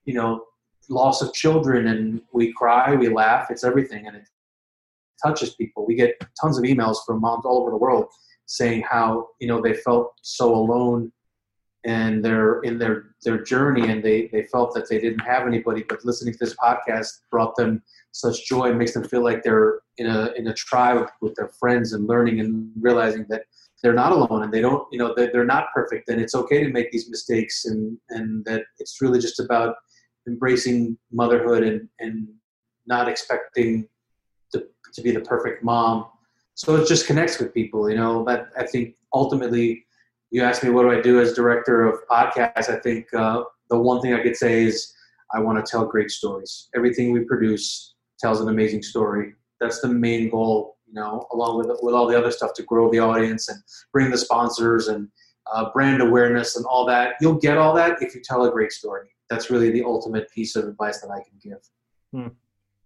you 0.04 0.14
know 0.14 0.42
loss 0.88 1.22
of 1.22 1.32
children 1.32 1.88
and 1.88 2.20
we 2.32 2.52
cry, 2.52 2.94
we 2.94 3.08
laugh, 3.08 3.50
it's 3.50 3.64
everything 3.64 4.06
and 4.06 4.16
it 4.16 4.28
touches 5.24 5.54
people. 5.54 5.86
We 5.86 5.94
get 5.94 6.20
tons 6.40 6.58
of 6.58 6.64
emails 6.64 6.98
from 7.06 7.20
moms 7.20 7.44
all 7.44 7.60
over 7.60 7.70
the 7.70 7.76
world 7.76 8.06
saying 8.46 8.82
how, 8.88 9.28
you 9.40 9.46
know, 9.46 9.60
they 9.60 9.74
felt 9.74 10.12
so 10.22 10.54
alone 10.54 11.12
and 11.84 12.24
they're 12.24 12.60
in 12.60 12.78
their 12.78 13.14
their 13.24 13.42
journey 13.42 13.88
and 13.88 14.02
they 14.02 14.28
they 14.32 14.44
felt 14.44 14.74
that 14.74 14.88
they 14.88 15.00
didn't 15.00 15.20
have 15.20 15.46
anybody 15.46 15.84
but 15.88 16.04
listening 16.04 16.32
to 16.32 16.38
this 16.38 16.54
podcast 16.56 17.20
brought 17.30 17.56
them 17.56 17.82
such 18.12 18.46
joy 18.46 18.66
and 18.66 18.78
makes 18.78 18.94
them 18.94 19.04
feel 19.04 19.22
like 19.22 19.42
they're 19.42 19.80
in 19.98 20.06
a 20.06 20.30
in 20.36 20.46
a 20.48 20.54
tribe 20.54 21.08
with 21.20 21.34
their 21.34 21.48
friends 21.48 21.92
and 21.92 22.06
learning 22.06 22.40
and 22.40 22.70
realizing 22.80 23.26
that 23.28 23.42
they're 23.82 23.92
not 23.92 24.12
alone 24.12 24.44
and 24.44 24.52
they 24.52 24.60
don't 24.60 24.86
you 24.92 24.98
know 24.98 25.12
they're, 25.16 25.30
they're 25.32 25.44
not 25.44 25.66
perfect 25.74 26.08
and 26.08 26.20
it's 26.20 26.34
okay 26.34 26.62
to 26.62 26.70
make 26.70 26.90
these 26.92 27.10
mistakes 27.10 27.64
and 27.64 27.98
and 28.10 28.44
that 28.44 28.62
it's 28.78 29.00
really 29.02 29.18
just 29.18 29.40
about 29.40 29.74
embracing 30.26 30.96
motherhood 31.10 31.62
and, 31.62 31.88
and 31.98 32.28
not 32.86 33.08
expecting 33.08 33.88
to, 34.52 34.64
to 34.92 35.02
be 35.02 35.12
the 35.12 35.20
perfect 35.20 35.62
mom. 35.62 36.06
So 36.54 36.76
it 36.76 36.86
just 36.86 37.06
connects 37.06 37.38
with 37.38 37.54
people, 37.54 37.88
you 37.88 37.96
know, 37.96 38.24
that 38.24 38.50
I 38.58 38.66
think 38.66 38.96
ultimately 39.12 39.84
you 40.32 40.42
ask 40.42 40.64
me, 40.64 40.70
what 40.70 40.82
do 40.82 40.90
I 40.90 41.00
do 41.00 41.20
as 41.20 41.34
director 41.34 41.86
of 41.86 42.00
podcasts? 42.10 42.68
I 42.68 42.80
think 42.80 43.06
uh, 43.14 43.44
the 43.70 43.78
one 43.78 44.00
thing 44.00 44.14
I 44.14 44.22
could 44.22 44.36
say 44.36 44.64
is 44.64 44.92
I 45.32 45.38
want 45.38 45.64
to 45.64 45.70
tell 45.70 45.86
great 45.86 46.10
stories. 46.10 46.68
Everything 46.74 47.12
we 47.12 47.20
produce 47.20 47.94
tells 48.18 48.40
an 48.40 48.48
amazing 48.48 48.82
story. 48.82 49.34
That's 49.60 49.80
the 49.80 49.88
main 49.88 50.28
goal, 50.30 50.78
you 50.86 50.94
know, 50.94 51.26
along 51.32 51.58
with, 51.58 51.68
with 51.82 51.94
all 51.94 52.08
the 52.08 52.18
other 52.18 52.32
stuff 52.32 52.54
to 52.54 52.64
grow 52.64 52.90
the 52.90 52.98
audience 52.98 53.48
and 53.48 53.62
bring 53.92 54.10
the 54.10 54.18
sponsors 54.18 54.88
and 54.88 55.08
uh, 55.52 55.70
brand 55.72 56.02
awareness 56.02 56.56
and 56.56 56.66
all 56.66 56.84
that. 56.86 57.14
You'll 57.20 57.38
get 57.38 57.58
all 57.58 57.74
that 57.74 58.02
if 58.02 58.14
you 58.14 58.22
tell 58.24 58.44
a 58.44 58.50
great 58.50 58.72
story 58.72 59.12
that's 59.32 59.50
really 59.50 59.70
the 59.70 59.82
ultimate 59.82 60.30
piece 60.30 60.56
of 60.56 60.68
advice 60.68 61.00
that 61.00 61.10
I 61.10 61.20
can 61.26 61.36
give. 61.42 61.62
Hmm. 62.12 62.32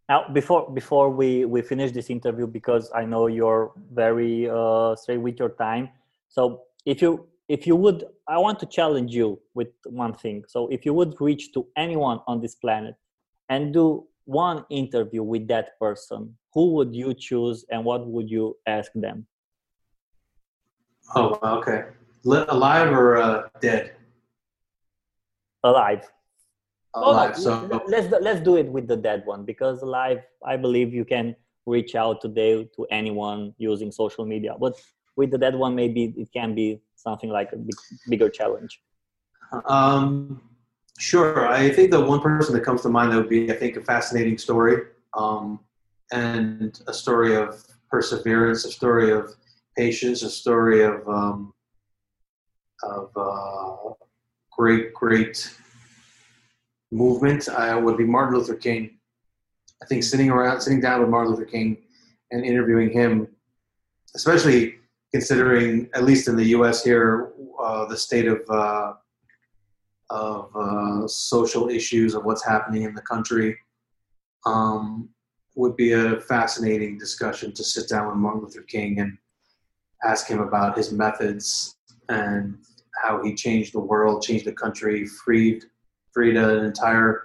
Now, 0.08 0.28
before 0.32 0.70
before 0.70 1.10
we 1.10 1.44
we 1.44 1.60
finish 1.62 1.90
this 1.90 2.08
interview, 2.10 2.46
because 2.46 2.84
I 2.94 3.04
know 3.04 3.26
you're 3.26 3.72
very 3.92 4.48
uh, 4.48 4.94
straight 4.94 5.22
with 5.26 5.36
your 5.40 5.52
time. 5.66 5.88
So 6.28 6.62
if 6.84 7.02
you 7.02 7.26
if 7.48 7.66
you 7.66 7.76
would, 7.76 8.04
I 8.28 8.38
want 8.38 8.58
to 8.60 8.66
challenge 8.66 9.14
you 9.14 9.40
with 9.54 9.68
one 9.84 10.14
thing. 10.14 10.44
So 10.48 10.68
if 10.68 10.84
you 10.84 10.94
would 10.94 11.14
reach 11.20 11.52
to 11.54 11.66
anyone 11.76 12.20
on 12.26 12.40
this 12.40 12.54
planet 12.54 12.94
and 13.48 13.72
do 13.72 14.06
one 14.24 14.64
interview 14.70 15.22
with 15.22 15.46
that 15.48 15.78
person, 15.78 16.36
who 16.52 16.72
would 16.74 16.94
you 16.94 17.14
choose 17.14 17.64
and 17.70 17.84
what 17.84 18.06
would 18.06 18.28
you 18.30 18.56
ask 18.66 18.90
them? 18.94 19.26
Oh, 21.14 21.38
okay. 21.58 21.84
Alive 22.24 22.92
or 22.92 23.16
uh, 23.18 23.48
dead? 23.60 23.92
Alive 25.62 26.02
live. 27.00 27.36
No, 27.36 27.42
so 27.42 27.82
let's 27.86 28.08
let's 28.20 28.40
do 28.40 28.56
it 28.56 28.66
with 28.66 28.88
the 28.88 28.96
dead 28.96 29.22
one 29.24 29.44
because 29.44 29.82
live, 29.82 30.22
I 30.44 30.56
believe 30.56 30.94
you 30.94 31.04
can 31.04 31.36
reach 31.66 31.94
out 31.94 32.20
today 32.20 32.68
to 32.76 32.86
anyone 32.90 33.54
using 33.58 33.90
social 33.90 34.24
media. 34.24 34.54
But 34.58 34.80
with 35.16 35.30
the 35.30 35.38
dead 35.38 35.54
one, 35.54 35.74
maybe 35.74 36.14
it 36.16 36.28
can 36.32 36.54
be 36.54 36.80
something 36.94 37.30
like 37.30 37.52
a 37.52 37.56
big, 37.56 37.74
bigger 38.08 38.28
challenge. 38.28 38.80
Um, 39.66 40.40
sure. 40.98 41.48
I 41.48 41.70
think 41.70 41.90
the 41.90 42.04
one 42.04 42.20
person 42.20 42.54
that 42.54 42.64
comes 42.64 42.82
to 42.82 42.88
mind 42.88 43.12
that 43.12 43.16
would 43.16 43.28
be, 43.28 43.50
I 43.50 43.56
think, 43.56 43.76
a 43.76 43.82
fascinating 43.82 44.38
story 44.38 44.82
um, 45.14 45.60
and 46.12 46.78
a 46.86 46.92
story 46.92 47.34
of 47.34 47.64
perseverance, 47.90 48.64
a 48.64 48.70
story 48.70 49.10
of 49.10 49.34
patience, 49.76 50.22
a 50.22 50.30
story 50.30 50.82
of 50.82 51.06
um, 51.08 51.52
of 52.82 53.10
uh, 53.16 53.94
great, 54.50 54.92
great 54.94 55.56
movement. 56.90 57.48
I 57.48 57.74
would 57.74 57.96
be 57.96 58.04
Martin 58.04 58.38
Luther 58.38 58.54
King. 58.54 58.98
I 59.82 59.86
think 59.86 60.02
sitting 60.04 60.30
around, 60.30 60.60
sitting 60.60 60.80
down 60.80 61.00
with 61.00 61.10
Martin 61.10 61.32
Luther 61.32 61.44
King 61.44 61.78
and 62.30 62.44
interviewing 62.44 62.90
him, 62.90 63.28
especially 64.14 64.76
considering, 65.12 65.88
at 65.94 66.04
least 66.04 66.28
in 66.28 66.36
the 66.36 66.46
U.S. 66.56 66.84
here, 66.84 67.32
uh, 67.60 67.86
the 67.86 67.96
state 67.96 68.28
of 68.28 68.40
uh, 68.48 68.94
of 70.10 70.54
uh, 70.54 71.08
social 71.08 71.68
issues 71.68 72.14
of 72.14 72.24
what's 72.24 72.44
happening 72.44 72.82
in 72.84 72.94
the 72.94 73.02
country, 73.02 73.56
um, 74.44 75.08
would 75.56 75.74
be 75.76 75.92
a 75.92 76.20
fascinating 76.20 76.96
discussion 76.96 77.52
to 77.52 77.64
sit 77.64 77.88
down 77.88 78.06
with 78.06 78.16
Martin 78.16 78.42
Luther 78.42 78.62
King 78.62 79.00
and 79.00 79.18
ask 80.04 80.28
him 80.28 80.40
about 80.40 80.76
his 80.76 80.92
methods 80.92 81.76
and 82.08 82.56
how 83.02 83.22
he 83.22 83.34
changed 83.34 83.74
the 83.74 83.80
world, 83.80 84.22
changed 84.22 84.46
the 84.46 84.52
country, 84.52 85.06
freed 85.06 85.64
freed 86.12 86.36
an 86.36 86.64
entire 86.64 87.24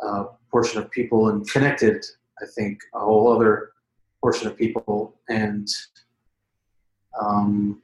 uh, 0.00 0.24
portion 0.50 0.80
of 0.80 0.90
people, 0.90 1.28
and 1.28 1.48
connected, 1.50 2.02
I 2.42 2.46
think, 2.54 2.80
a 2.94 3.00
whole 3.00 3.30
other 3.30 3.72
portion 4.22 4.46
of 4.48 4.56
people, 4.56 5.20
and 5.28 5.68
um, 7.20 7.82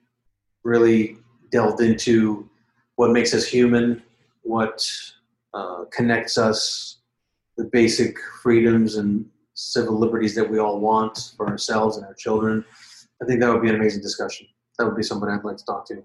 really 0.65 1.17
delved 1.51 1.81
into 1.81 2.49
what 2.97 3.11
makes 3.11 3.33
us 3.35 3.47
human, 3.47 4.03
what 4.43 4.87
uh, 5.55 5.85
connects 5.93 6.37
us, 6.39 6.99
the 7.57 7.65
basic 7.65 8.19
freedoms 8.43 8.97
and 8.97 9.25
civil 9.55 9.99
liberties 9.99 10.35
that 10.35 10.49
we 10.49 10.59
all 10.59 10.79
want 10.81 11.33
for 11.37 11.49
ourselves 11.49 11.97
and 11.97 12.07
our 12.07 12.15
children. 12.15 12.65
I 13.21 13.25
think 13.27 13.41
that 13.41 13.53
would 13.53 13.63
be 13.63 13.69
an 13.69 13.75
amazing 13.75 14.03
discussion. 14.03 14.47
That 14.79 14.87
would 14.87 14.97
be 14.97 15.03
someone 15.03 15.31
I'd 15.31 15.45
like 15.45 15.57
to 15.57 15.65
talk 15.65 15.87
to. 15.89 16.03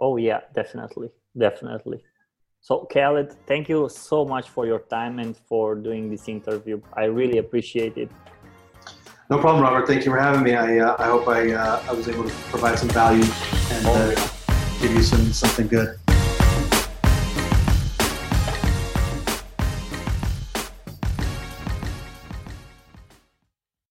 Oh 0.00 0.16
yeah, 0.16 0.40
definitely, 0.52 1.10
definitely. 1.38 2.02
So 2.60 2.86
Khaled, 2.92 3.32
thank 3.46 3.68
you 3.68 3.88
so 3.88 4.24
much 4.24 4.48
for 4.48 4.66
your 4.66 4.80
time 4.80 5.20
and 5.20 5.36
for 5.36 5.76
doing 5.76 6.10
this 6.10 6.28
interview. 6.28 6.80
I 6.94 7.04
really 7.04 7.38
appreciate 7.38 7.96
it. 7.96 8.10
No 9.28 9.40
problem, 9.40 9.62
Robert. 9.62 9.88
Thank 9.88 10.04
you 10.04 10.12
for 10.12 10.18
having 10.18 10.44
me. 10.44 10.54
I, 10.54 10.78
uh, 10.78 10.96
I 11.00 11.06
hope 11.06 11.26
I, 11.26 11.50
uh, 11.50 11.82
I 11.88 11.92
was 11.92 12.08
able 12.08 12.24
to 12.24 12.34
provide 12.50 12.78
some 12.78 12.88
value 12.90 13.24
and 13.72 13.86
uh, 13.86 14.14
give 14.80 14.92
you 14.92 15.02
some 15.02 15.32
something 15.32 15.66
good. 15.66 15.98